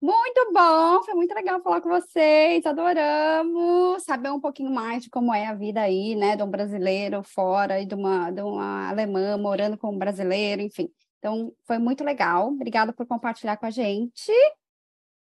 Muito 0.00 0.52
bom, 0.52 1.02
foi 1.02 1.14
muito 1.14 1.34
legal 1.34 1.60
falar 1.60 1.80
com 1.80 1.88
vocês, 1.88 2.64
adoramos 2.64 4.04
saber 4.04 4.30
um 4.30 4.40
pouquinho 4.40 4.70
mais 4.70 5.02
de 5.02 5.10
como 5.10 5.34
é 5.34 5.46
a 5.46 5.54
vida 5.54 5.80
aí, 5.80 6.14
né, 6.14 6.36
de 6.36 6.42
um 6.44 6.48
brasileiro 6.48 7.20
fora 7.24 7.80
e 7.80 7.84
de 7.84 7.96
uma, 7.96 8.30
de 8.30 8.40
uma 8.40 8.88
alemã 8.88 9.36
morando 9.36 9.76
com 9.76 9.90
um 9.90 9.98
brasileiro, 9.98 10.62
enfim. 10.62 10.88
Então, 11.18 11.52
foi 11.66 11.78
muito 11.78 12.04
legal, 12.04 12.46
obrigada 12.46 12.92
por 12.92 13.06
compartilhar 13.06 13.56
com 13.56 13.66
a 13.66 13.70
gente. 13.70 14.30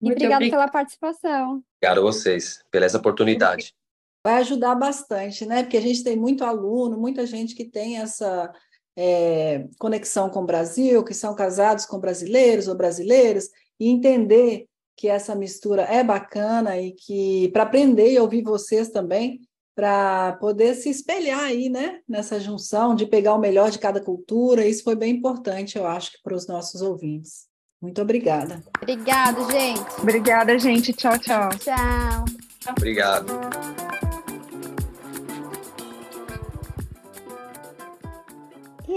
E 0.02 0.12
obrigada 0.12 0.50
pela 0.50 0.68
participação. 0.68 1.64
Obrigado 1.84 2.00
a 2.00 2.12
vocês, 2.14 2.64
pela 2.72 2.86
essa 2.86 2.98
oportunidade. 2.98 3.76
Vai 4.26 4.36
ajudar 4.36 4.74
bastante, 4.74 5.46
né? 5.46 5.64
Porque 5.64 5.76
a 5.76 5.82
gente 5.82 6.02
tem 6.02 6.16
muito 6.16 6.46
aluno, 6.46 6.98
muita 6.98 7.26
gente 7.26 7.54
que 7.54 7.66
tem 7.66 7.98
essa, 7.98 8.54
é, 8.96 9.68
conexão 9.78 10.30
com 10.30 10.44
o 10.44 10.46
Brasil, 10.46 11.04
que 11.04 11.14
são 11.14 11.36
casados 11.36 11.86
com 11.86 12.00
brasileiros 12.00 12.70
ou 12.70 12.76
brasileiras, 12.76 13.50
e 13.78 13.90
entender 13.90 14.66
que 14.96 15.10
essa 15.10 15.36
mistura 15.36 15.82
é 15.82 16.02
bacana 16.02 16.80
e 16.80 16.94
que 16.94 17.50
para 17.50 17.64
aprender 17.64 18.14
e 18.14 18.20
ouvir 18.20 18.44
vocês 18.44 18.88
também, 18.88 19.42
para 19.76 20.38
poder 20.40 20.76
se 20.76 20.90
espelhar 20.90 21.42
aí, 21.42 21.68
né, 21.68 22.00
nessa 22.08 22.40
junção 22.40 22.96
de 22.96 23.06
pegar 23.06 23.34
o 23.34 23.40
melhor 23.40 23.70
de 23.70 23.80
cada 23.80 24.00
cultura. 24.00 24.66
Isso 24.66 24.86
foi 24.86 24.96
bem 24.96 25.16
importante, 25.16 25.78
eu 25.78 25.86
acho, 25.86 26.12
para 26.24 26.34
os 26.34 26.48
nossos 26.48 26.82
ouvintes. 26.82 27.52
Muito 27.84 28.02
obrigada. 28.02 28.64
Obrigada, 28.82 29.52
gente. 29.52 29.82
Obrigada, 30.02 30.58
gente. 30.58 30.94
Tchau, 30.94 31.20
tchau. 31.20 31.50
Tchau. 31.50 32.24
Obrigado. 32.78 33.93